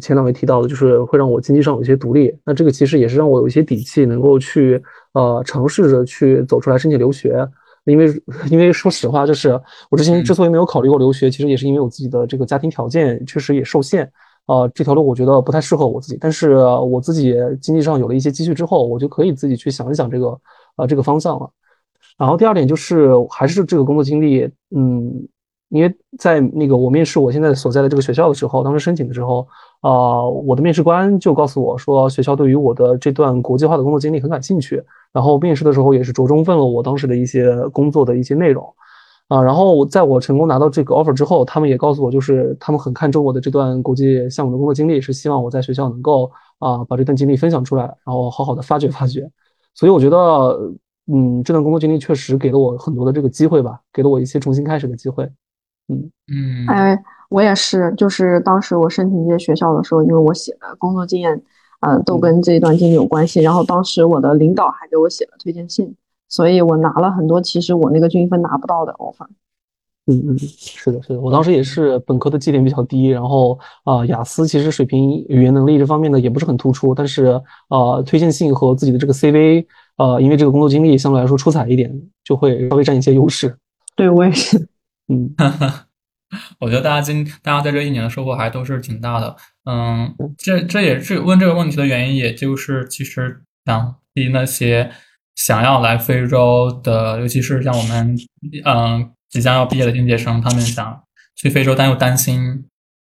[0.00, 2.34] 前两位提到的，就是会让我经济上有一些独立。
[2.44, 4.82] 那这个其实也是让我有一些底气，能够去
[5.12, 7.46] 呃尝试着去走出来申请留学。
[7.84, 8.06] 因为，
[8.48, 14.04] 因为说实话，就是我之前之所以没有考虑过留学，其实也是因为我自己的这个家庭条件确实也受限，
[14.46, 16.16] 啊，这条路我觉得不太适合我自己。
[16.20, 20.28] 但是我自己经济上有了一些积蓄之后，我就可以自己去想一想这个，
[20.76, 21.50] 啊，这个方向了。
[22.16, 25.28] 然后第二点就是还是这个工作经历，嗯。
[25.72, 29.46] 因为在那个我面试我现在所在的这个学校的时候，当时申请的时候，
[29.80, 34.84] 啊，我的面试官就告诉我说，学校对于我的这段国际化的工作经历很感兴趣。
[35.12, 38.66] 然后面试的时候也是着重问了我当时的一些工作的一些内容，
[39.28, 49.26] 啊，然后在我成功拿到这个 offer 之后，他们也告诉我，就是他们很看重我的这段国际项目的工作经历，是希望我在学校能够啊把这段经历分享出来，然后好好的发掘发掘。
[49.74, 50.16] 所以我觉得，
[51.12, 55.26] 嗯，这段工作经历确实给了我很多的这个机会吧，给了我一些重新开始的机会。
[55.88, 61.42] 嗯嗯，哎，我也是，就是当时我申请这些学校的时候，因为我写的工作经验，
[61.80, 63.40] 嗯，都跟这一段经历有关系。
[63.40, 65.94] 然后当时我的领导还给我写了推荐信，
[66.28, 69.26] 所以我拿了很多其实我那个均分拿不到的 offer。
[70.06, 79.64] 嗯嗯，是的，是的，我当时也是本科的绩点比较低，然后啊，雅思其实水平、语言能力这方面呢也不是很突出，但是啊，推荐信和自己的这个 CV，
[79.98, 81.92] 呃，因为这个工作经历相对来说出彩一点，
[82.24, 83.56] 就会稍微占一些优势。
[83.94, 84.66] 对我也是。
[85.12, 85.34] 嗯，
[86.60, 89.36] 我觉得大家今大家在这一年的收获还都是挺大的。
[89.70, 94.90] 嗯，这这也是问这个问题的原因，也就是其实想替那些
[95.34, 98.16] 想要来非洲的，尤其是像我们
[98.64, 101.02] 嗯即将要毕业的应届生，他们想
[101.36, 102.64] 去非洲，但又担心。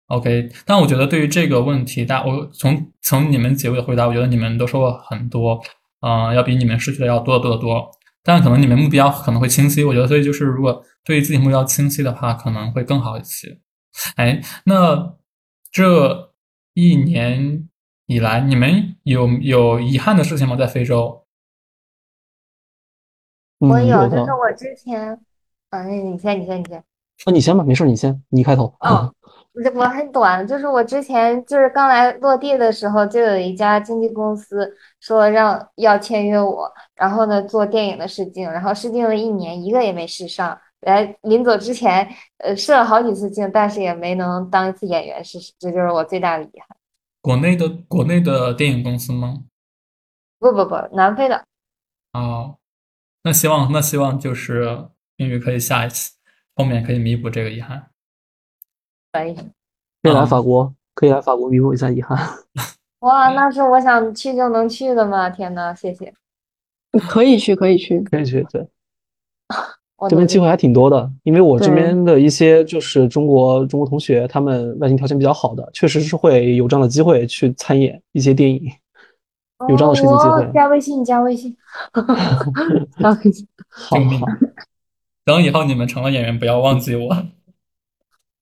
[0.08, 5.58] OK，但我觉得对于这个问题，大我从从你们几位的回答，我觉得你们都收获很多。
[6.06, 7.90] 嗯，要比你们失去的要多得多得多。
[8.22, 10.84] 但可能你们目标可能会清晰，我觉得，所以就是如果。
[11.04, 13.60] 对自己目标清晰的话，可能会更好一些。
[14.16, 15.14] 哎，那
[15.70, 16.32] 这
[16.72, 17.68] 一年
[18.06, 20.56] 以来，你们有有遗憾的事情吗？
[20.56, 21.24] 在非洲？
[23.58, 25.18] 我有，就是我之前，
[25.70, 26.78] 嗯，你先，你先，你先。
[27.24, 28.74] 啊，你先吧，没事，你先，你开头。
[28.80, 29.14] 哦，
[29.74, 40.58] 我很短，就是我之前就是刚来落地的时候，就有一家经纪公司说让要签约我，然后呢做电影的试镜，然后试镜了一年，一个也没试上。
[40.84, 42.06] 来，临走之前，
[42.38, 46.76] 呃，试了好几次镜，但是也没能当一次演员，是这就是我最大的遗憾。
[47.20, 49.44] 国内的国内的电影公司吗？
[50.38, 51.44] 不不不，南非的。
[52.12, 52.58] 哦，
[53.22, 56.12] 那希望那希望就是英语可以下一次，
[56.54, 57.90] 后面可以弥补这个遗憾。
[59.12, 59.34] 可以。
[60.02, 62.18] 可以来法国，可以来法国弥补一下遗憾。
[63.00, 65.30] 哇，那是我想去就能去的吗？
[65.30, 66.12] 天呐，谢谢。
[67.08, 68.68] 可以去，可以去，可以去，对。
[70.08, 78.62] 这边机会还挺多的，因为我这边的一些就是中国中国同学，他们外形条件比较好的，确实是会有这样的机会去参演一些电影，
[79.68, 80.50] 有这样的申请机会。
[80.52, 81.56] 加微信，加微信，
[82.98, 83.46] 加微信。
[83.68, 83.96] 好，
[85.24, 87.26] 等以后你们成了演员，不要忘记我。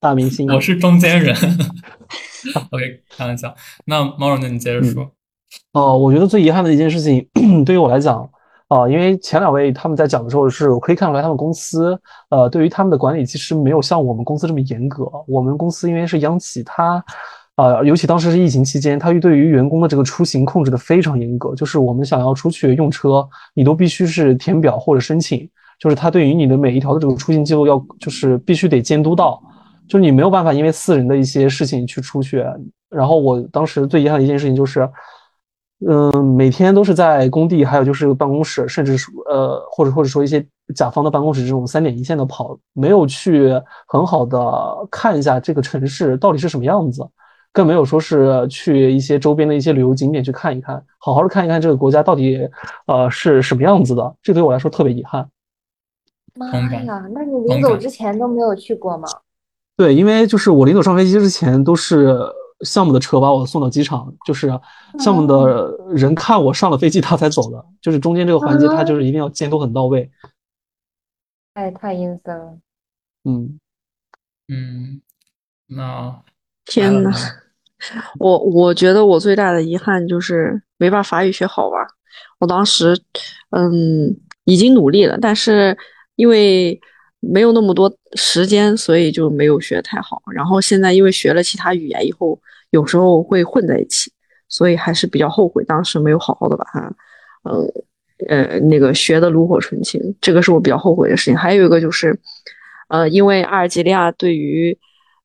[0.00, 0.48] 大明星。
[0.52, 1.34] 我是中间人。
[2.70, 3.54] OK，开玩笑。
[3.84, 5.12] 那毛荣，那你接着说。
[5.72, 7.28] 哦，我觉得最遗憾的一件事情，
[7.64, 8.28] 对于我来讲，
[8.72, 11.98] 啊，因为前两位他们在讲的时候，是我可以看出来他们公司，
[12.30, 15.04] 呃，对于他们的管理其实没有像我们公司这么严格。
[15.28, 17.04] 我们公司因为是央企，它，
[17.56, 21.54] 呃，尤其当时是疫情期间，它对于员工的这个出行控制的非常严格。
[21.54, 25.46] 就是我们想要出去用车，你都必须是填表或者申请，
[25.78, 29.38] 就是他对于你的每一条的这个出行记录要，就是必须得监督到，
[29.86, 32.42] 就是你没有办法因为私人的一些事情去出去。
[32.88, 34.88] 然后我当时最遗憾的一件事情就是。
[35.88, 40.46] 嗯，每天都是在工地，还有就是办公室，甚至是呃，或者或者说一些
[40.76, 43.50] 甲方的办公室这种三点一线的跑，没有去
[43.88, 44.38] 很好的
[44.90, 47.04] 看一下这个城市到底是什么样子，
[47.52, 52.48] 更没有说是去一些周边的一些旅游景点去看一看，好好的看一看这个国家到底
[52.86, 55.28] 呃是什么样子的，这对我来说特别遗憾。
[56.36, 56.46] 妈
[56.84, 59.08] 呀，那你临走之前都没有去过吗？
[59.76, 62.16] 对，因为就是我临走上飞机之前都是。
[62.64, 64.48] 项目的车把我送到机场，就是
[64.98, 67.64] 项目的人看我上了飞机，他才走的。
[67.80, 70.10] 就是中间这个环节，他就是一定要监督很到位。
[71.54, 72.58] 哎，太阴森了。
[73.24, 73.58] 嗯
[74.48, 75.00] 嗯，
[75.66, 76.22] 那
[76.64, 77.12] 天呐，
[78.18, 81.76] 我我觉得我最大的遗憾就是没把法语学好吧。
[82.38, 83.00] 我当时
[83.50, 85.76] 嗯已经努力了，但是
[86.16, 86.80] 因为
[87.22, 90.20] 没有那么多时间，所以就没有学太好。
[90.34, 92.38] 然后现在因为学了其他语言以后。
[92.72, 94.10] 有时候会混在一起，
[94.48, 96.80] 所以还是比较后悔当时没有好好的把它，
[97.42, 97.68] 嗯
[98.30, 101.36] 呃那个学的炉火纯青，这个是我比较后悔的事情。
[101.36, 102.18] 还有一个就是，
[102.88, 104.74] 呃，因为阿尔及利亚对于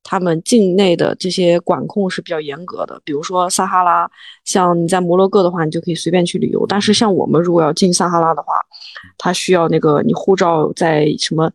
[0.03, 4.11] 他们境内的这些管控是比较严格的，比如说撒哈拉，
[4.43, 8.55] 像你在摩洛哥的话，你就可以随便去旅游，但是像我们如果要进撒哈拉的话，
[9.17, 11.49] 它需要那个你护照在什么。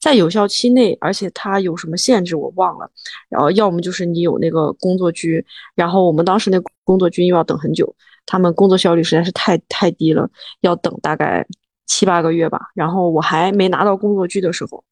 [0.00, 2.88] 在有效期内，而且它有什么限制我忘了。
[3.28, 5.44] 然后要么就是你有那个工作居，
[5.74, 7.94] 然后我们当时那工作居又要等很久，
[8.24, 10.30] 他们工作效率实在是太太低了，
[10.60, 11.44] 要等大概
[11.86, 12.60] 七八个月吧。
[12.74, 14.84] 然后我还没拿到工作居的时候，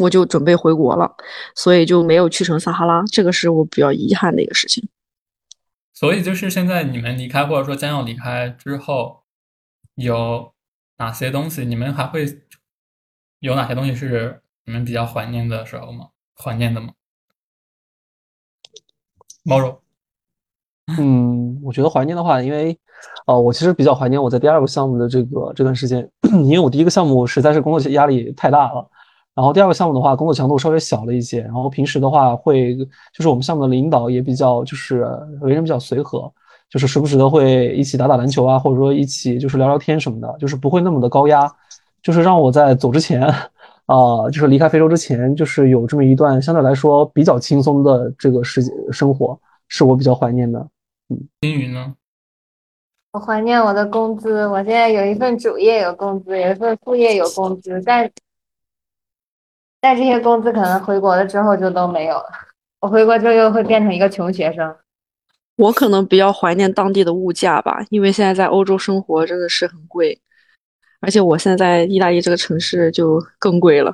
[0.00, 1.14] 我就准备回国了，
[1.54, 4.88] 所以就没有去成撒哈拉，这个是我比较遗憾的一个事情。
[5.94, 9.22] 所以就是现在你们离开或者说将要离开之后，
[9.94, 10.52] 有
[10.96, 12.42] 哪些东西你们还会？
[13.40, 16.08] 有哪些东西是你们比较怀念的时候吗？
[16.36, 16.88] 怀念的吗？
[19.44, 19.80] 猫肉。
[20.98, 22.76] 嗯，我觉得怀念的话，因为，
[23.26, 26.10] 呃，我其实比较怀念我在第二个项目的这个这段时间，
[26.44, 28.88] 因为我第一个项目实在是工作压力太大了，
[29.34, 35.04] 然后第二个项目的话，工作强度稍微小了一些，然后平时的话会，就是我们项目的领导也比较就是
[35.42, 36.32] 为人比较随和，
[36.70, 41.50] 就是时不时的会一起打打篮球啊，或者说一起就是聊聊天什么的，就是不会那么的高压。
[42.02, 43.22] 就是让我在走之前，
[43.86, 48.62] 啊，就是离开非洲之前，就是有这么一段相对来说比较轻松的这个时
[48.92, 49.38] 生活，
[49.68, 50.58] 是我比较怀念的。
[51.08, 51.94] 嗯，金鱼呢？
[53.12, 54.46] 我怀念我的工资。
[54.46, 58.10] 我现在有一份主业有工资，有一份副业有工资，但
[59.80, 62.26] 但这些工资可能回国了之后就都没有了。
[62.80, 64.76] 我回国之后又会变成一个穷学生。
[65.56, 70.20] 我可能比较怀念当地的物价吧，因为现在在欧洲生活真的是很贵。
[71.00, 73.92] 而且我现在在意大利这个城市就更贵了，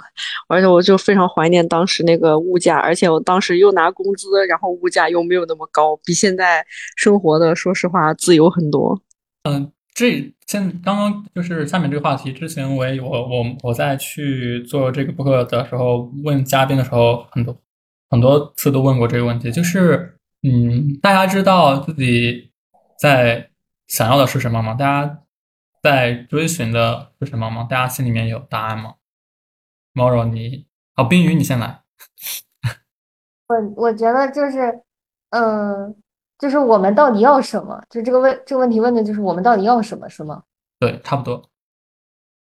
[0.49, 6.65] 而且我就非常怀念当时那个物价，而且我当时又拿工资，然后物价又没有那么高，比现在
[6.97, 8.99] 生活的说实话自由很多。
[9.43, 17.55] 嗯，这现刚刚就是下面这个话题之前，我也我我我在去做这个播客的时候问嘉宾的时候，很多
[18.09, 22.51] 很多次都问过这个问题，就是嗯，大家知道自己
[22.99, 23.51] 在
[23.89, 24.73] 想要的是什么吗？
[24.73, 25.19] 大家。
[25.85, 27.67] 在追寻的是什么吗？
[27.69, 28.95] 大家心里面有答案吗？
[29.93, 30.67] 猫肉，你
[30.97, 31.83] 哦，冰雨，你先来。
[33.49, 34.81] 我我觉得就是，
[35.29, 35.95] 嗯，
[36.39, 37.79] 就是我们到底要什么？
[37.91, 40.43] 就这个问这个问题问的就是我们到底要什么，是吗？
[40.81, 41.51] 对，差不多。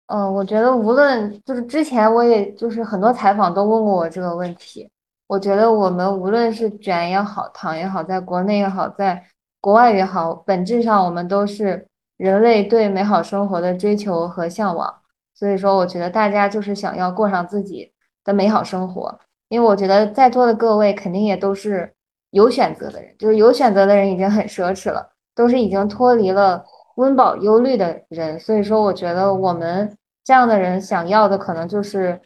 [0.08, 4.86] 嗯，我觉得无论就是之前我也就是很多采访都问过我这个问题。
[5.26, 9.26] 我觉得我们无论是卷也好，躺也好，在国内也好，在
[9.58, 11.88] 国外也好，本质上我们都是。
[12.22, 14.94] 人类对美好生活的追求和向往，
[15.34, 17.92] 所以说，我觉得大家就是想要过上自己
[18.22, 19.18] 的美好生活。
[19.48, 21.92] 因为我觉得在座的各位肯定也都是
[22.30, 28.38] 有选择的人，就是有选择的人已经很奢侈了，都是已经脱离了温饱忧虑的人。
[28.38, 32.20] 所以说，我觉得我们这样的人想要的，可能就是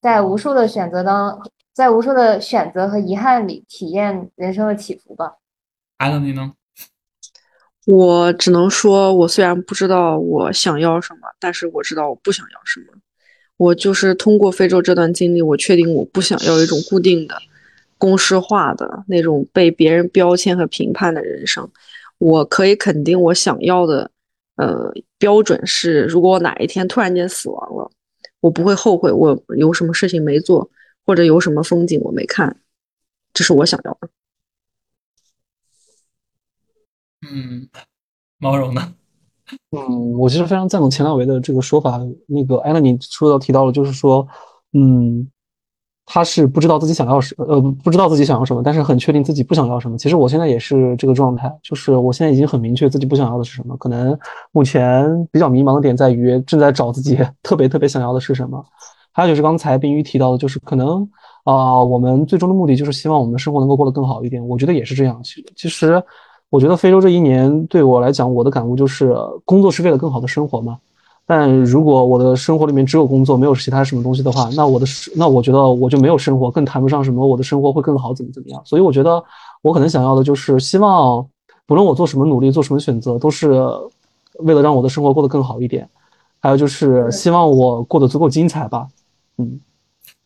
[0.00, 1.40] 在无数的选择当，
[1.74, 5.38] 在无数的选择和遗憾里体验人生的起伏吧。
[5.96, 6.52] 艾伦，你呢？
[7.86, 12.86] 我只能说，我虽然不知道我想要什么，但是我知道我不想要什么。
[13.56, 17.36] 我就是通过非洲这段经历，我确定我不想要一种固定的，
[17.98, 21.68] 公式化的那种被别人标签和评判的人生。
[22.18, 24.10] 我可以肯定，我想要的，
[24.56, 27.90] 呃，标准是，如果我哪一天突然间死亡了，
[28.40, 30.70] 我不会后悔我有什么事情没做，
[31.04, 32.56] 或者有什么风景我没看，
[33.34, 34.08] 这是我想要的。
[37.30, 37.68] 嗯，
[38.38, 38.82] 毛绒的？
[39.72, 42.00] 嗯，我其实非常赞同钱两维的这个说法。
[42.26, 44.24] 那个艾乐，你说到提到了，就是说，
[44.74, 45.28] 嗯，
[46.06, 49.98] 他是不知道自己想要什，呃，不知道自己想要什么，但是很确定自己不想要什么。
[49.98, 53.76] 其实我现在也是这个状态，就是我现在已经很明确自己不想要的是什么。
[53.76, 54.16] 可能
[54.52, 58.64] 目前比较迷茫的点在于正在找自己 特别特别想要的是什么。
[59.12, 61.02] 还有就是刚才冰鱼提到的，就是可能
[61.42, 64.46] 啊，我们最终的目的就是希望我们的生活能够过得更好一点。
[64.46, 65.20] 我觉得也是这样。
[65.24, 66.00] 其其实。
[66.50, 70.78] 我觉得非洲这一年对我来讲，我的感悟就是工作是为了更好的生活嘛。
[71.24, 78.60] 但如果我的生活里面只有工作，没有其他什么东西的话，那我的那我觉得我就没有生活，更谈不上什么我的生活会更好怎么怎么样。
[78.64, 79.22] 所以我觉得
[79.62, 81.24] 我可能想要的就是希望，
[81.66, 83.52] 不论我做什么努力，做什么选择，都是
[84.40, 85.88] 为了让我的生活过得更好一点。
[86.40, 88.88] 还有就是希望我过得足够精彩吧。
[89.38, 89.60] 嗯。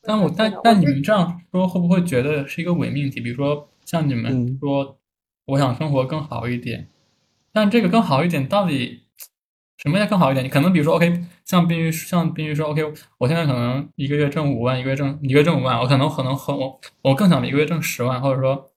[0.01, 3.21] 但我但但你们这样说会不会觉得是一个伪命题？
[3.21, 4.97] 比如说像你们说。
[5.47, 6.89] 我想生活更好一点，
[7.53, 9.03] 但这个更好一点到底
[9.77, 10.45] 什么叫更好一点？
[10.45, 12.83] 你可能比如说，OK，像冰玉，像冰玉说，OK，
[13.19, 18.71] 我现在可能一个月挣五万，一个月挣一个月挣五万，我可能可能和我我更想一个月挣十万，或者说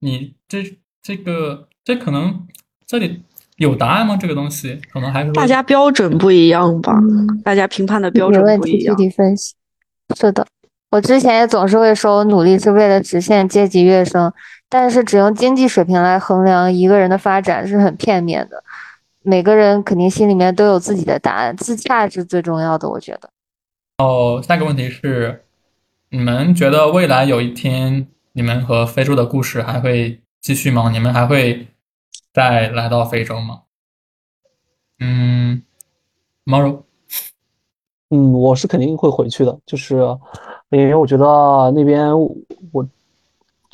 [0.00, 2.48] 你这这个这可能
[2.86, 3.22] 这里
[3.56, 4.16] 有答案吗？
[4.16, 6.98] 这个东西可能还是大家标准不一样吧？
[7.44, 8.96] 大家评判的标准不一样。
[8.96, 9.54] 具体分析
[10.16, 10.44] 是的，
[10.90, 14.32] 我之前也总是会说，我努力是为了实现阶级跃升。
[14.70, 18.62] 但是只用经济水平来衡量一个人的发展是很片面的，
[19.22, 23.30] 每个人肯定心里面都有自己的答案，自洽是最重要的，我觉得。
[23.96, 25.44] 哦，下一个问题是，
[26.10, 30.90] 你们觉得未来有一天你们和非洲的故事还会继续吗？
[30.90, 31.68] 你们还会
[32.34, 33.62] 再来到非洲吗？
[35.00, 35.62] 嗯，
[36.44, 36.84] 毛柔，
[38.10, 39.96] 嗯，我是肯定会回去的，就是
[40.70, 41.24] 因为我觉得
[41.70, 42.12] 那边
[42.70, 42.86] 我。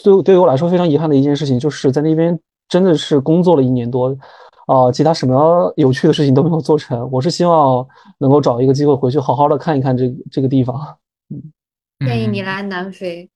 [0.04, 4.14] 对对于我来说非常遗憾的一件事情，就是在那边真的是工作了一年多，
[4.66, 7.08] 啊，其他什么有趣的事情都没有做成。
[7.10, 7.86] 我是希望
[8.18, 10.78] 能够找一个机会回去好好的看一看这这个地方。
[11.30, 11.42] 嗯，
[12.06, 13.30] 建议你来南非。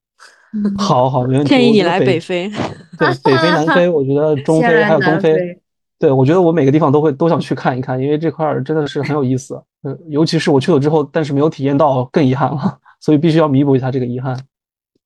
[0.77, 1.49] 好好，没问题。
[1.49, 2.51] 建议你来北非。
[2.99, 5.59] 对，北非、南非，我觉得 中非还有东非。
[5.99, 9.63] 对，我觉得我每个地方都会都想去看一看，因为这块儿真的是很有意思。
[9.83, 12.79] 嗯，尤其是我去了之后，但是没有体验到，更遗憾了。
[13.01, 14.39] 所以必须要弥补一下这个遗憾。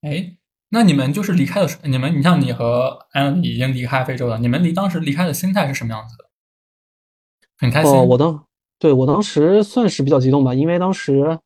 [0.03, 0.33] 哎。
[0.75, 6.25] 那你们就是离开的时，你们，你像你和安已经离开非洲了，你们离当时离开的心态是什么样子的？
[7.59, 7.93] 很开心。
[7.93, 8.43] 我当
[8.79, 11.39] 对我当时算是比较激动吧，因为当时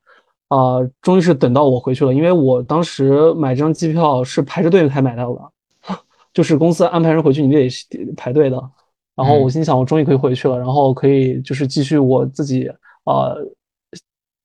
[0.47, 5.97] 啊，终于是等到我回去了，因为我当时买这张机票是排着队才买到的，
[6.33, 7.69] 就是公司安排人回去，你得
[8.17, 8.71] 排队的。
[9.17, 12.69] 然后我心想，我终于可以回去了，然后可以就是继续我自己
[13.03, 13.35] 啊。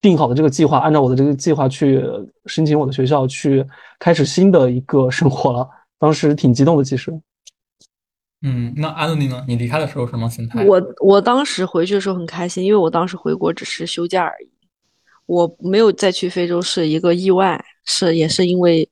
[0.01, 2.03] 定好的这个计划，按照我的这个计划去
[2.47, 3.65] 申请我的学校，去
[3.99, 5.69] 开始新的一个生活了。
[5.99, 7.11] 当时挺激动的，其实。
[8.41, 9.45] 嗯，那安妮呢？
[9.47, 10.65] 你离开的时候什么心态？
[10.65, 14.49] 我我当时回去的时候很开心，因为我当时回国只是休假而已，
[15.27, 18.89] 我没有再去非洲是一个意外，是也是因为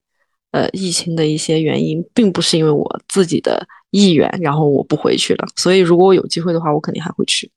[0.51, 5.47] 呃疫情的一些原因，并不是因为我自己的意愿，然后我不回去了。
[5.55, 7.51] 所以如果我有机会的话，我肯定还会去。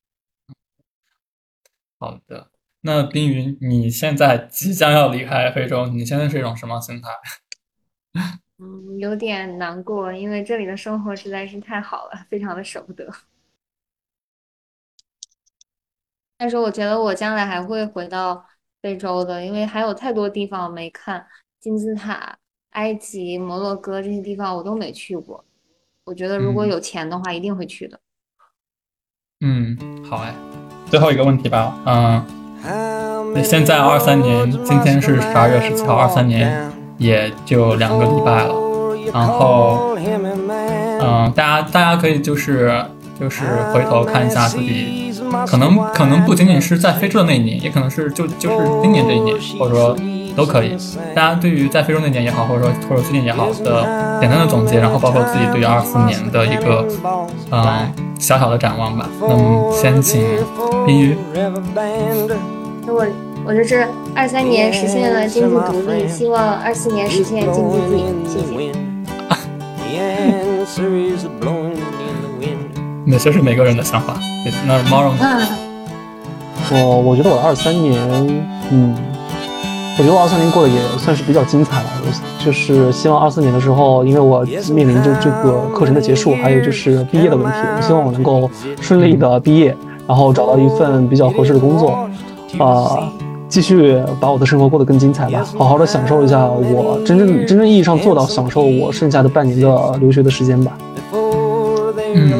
[1.98, 2.51] 好的。
[2.84, 7.08] 那冰云，你现在即将要离开非洲，你现在是一种什么心态？
[8.58, 13.08] 嗯，有点难过，因为这里的生活实在是太好了，非常的舍不得。
[16.36, 18.44] 但是我觉得我将来还会回到
[18.80, 21.24] 非洲的，因为还有太多地方没看，
[21.60, 22.36] 金字塔、
[22.70, 25.44] 埃及、摩洛哥这些地方我都没去过。
[26.04, 28.00] 我觉得如果有钱的话，一定会去的。
[29.40, 30.34] 嗯，好哎，
[30.90, 32.41] 最后一个问题吧，嗯。
[33.34, 38.54] 那现在二三年，今天是十二月十七号，二三年也就两个礼拜了。
[39.12, 39.96] 然后，
[41.00, 42.72] 嗯，大家大家可以就是
[43.20, 45.12] 就是回头看一下自己，
[45.46, 49.96] 可能可能不仅仅是在非洲的那一年，也可能是就就是今年这一年，或者说
[50.36, 50.76] 都可以。
[51.14, 53.82] 大家对于在非洲那年也好，或者说或者最近也好的
[54.20, 56.86] 简单的总结，然后包括自己对于二四年的一个
[57.50, 59.08] 嗯小小的展望吧。
[59.20, 60.22] 那么先请
[60.86, 61.16] 冰雨。
[62.86, 63.06] 我
[63.44, 68.04] 我就是二三年实现了经济独立，希望二四年实现经济自由。
[68.28, 68.72] 谢谢。
[73.04, 74.14] 那这是每个人的想法。
[74.66, 75.12] 那 Maro
[76.70, 78.00] 我我觉得我二三年，
[78.70, 78.94] 嗯，
[79.98, 81.90] 我觉得我二三年过得也算是比较精彩了，
[82.38, 84.42] 就是希望二四年的时候，因为我
[84.72, 88.50] 面临着这个课程的结束，还有就是毕业的问题，我希望我能够
[88.80, 89.76] 顺利的毕业，
[90.08, 92.08] 然后找到一份比较合适的工作，
[92.58, 93.12] 啊，
[93.48, 100.72] 继续把我的生活过得更精彩吧，好好的享受一下我真正真正意义上做到享受我剩下的半年的留学的时间吧。
[102.14, 102.32] 嗯，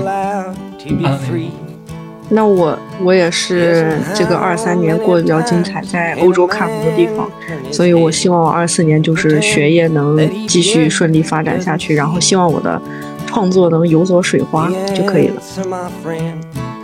[2.35, 7.31] 那我我也是这个二三年过得比较精彩，在欧洲看很多地方，
[7.71, 12.81] 所以我希望我二四年就是学业能继续顺利发展下去，然后希望我的
[13.27, 15.43] 创作能有所水花就可以了。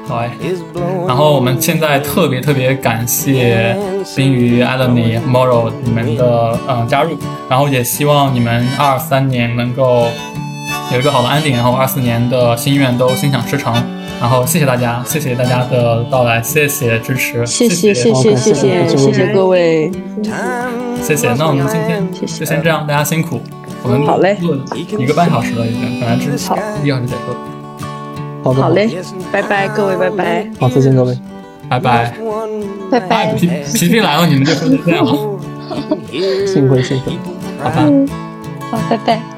[0.07, 0.31] 好哎，
[1.07, 3.77] 然后我们现在特别特别感谢
[4.17, 7.11] 冰鱼、艾伦尼、Moro 你们的嗯加入，
[7.49, 10.07] 然后也希望你们二三年能够
[10.93, 13.75] 有一个好的安定，然后二四年的心愿都心想事成。
[14.21, 19.93] 然后谢谢大家，谢谢大家的到来，谢谢支持，谢谢谢谢谢谢谢谢各位，
[21.03, 21.33] 谢谢。
[21.35, 23.41] 那我们今天就先这样，大家辛苦。
[23.85, 24.37] 我们好嘞，
[24.99, 27.37] 一个半小时了已经，本来只是一个小时结束。
[28.43, 28.91] 好的，好嘞，
[29.31, 30.51] 拜拜，各位拜拜。
[30.59, 31.17] 好，再见各位，
[31.69, 32.13] 拜拜，
[32.91, 33.35] 拜拜。
[33.35, 35.13] 皮皮皮来了，你们就说这样了。
[36.45, 37.13] 幸会幸会，
[37.63, 37.87] 好吧，
[38.73, 39.38] 好，拜拜。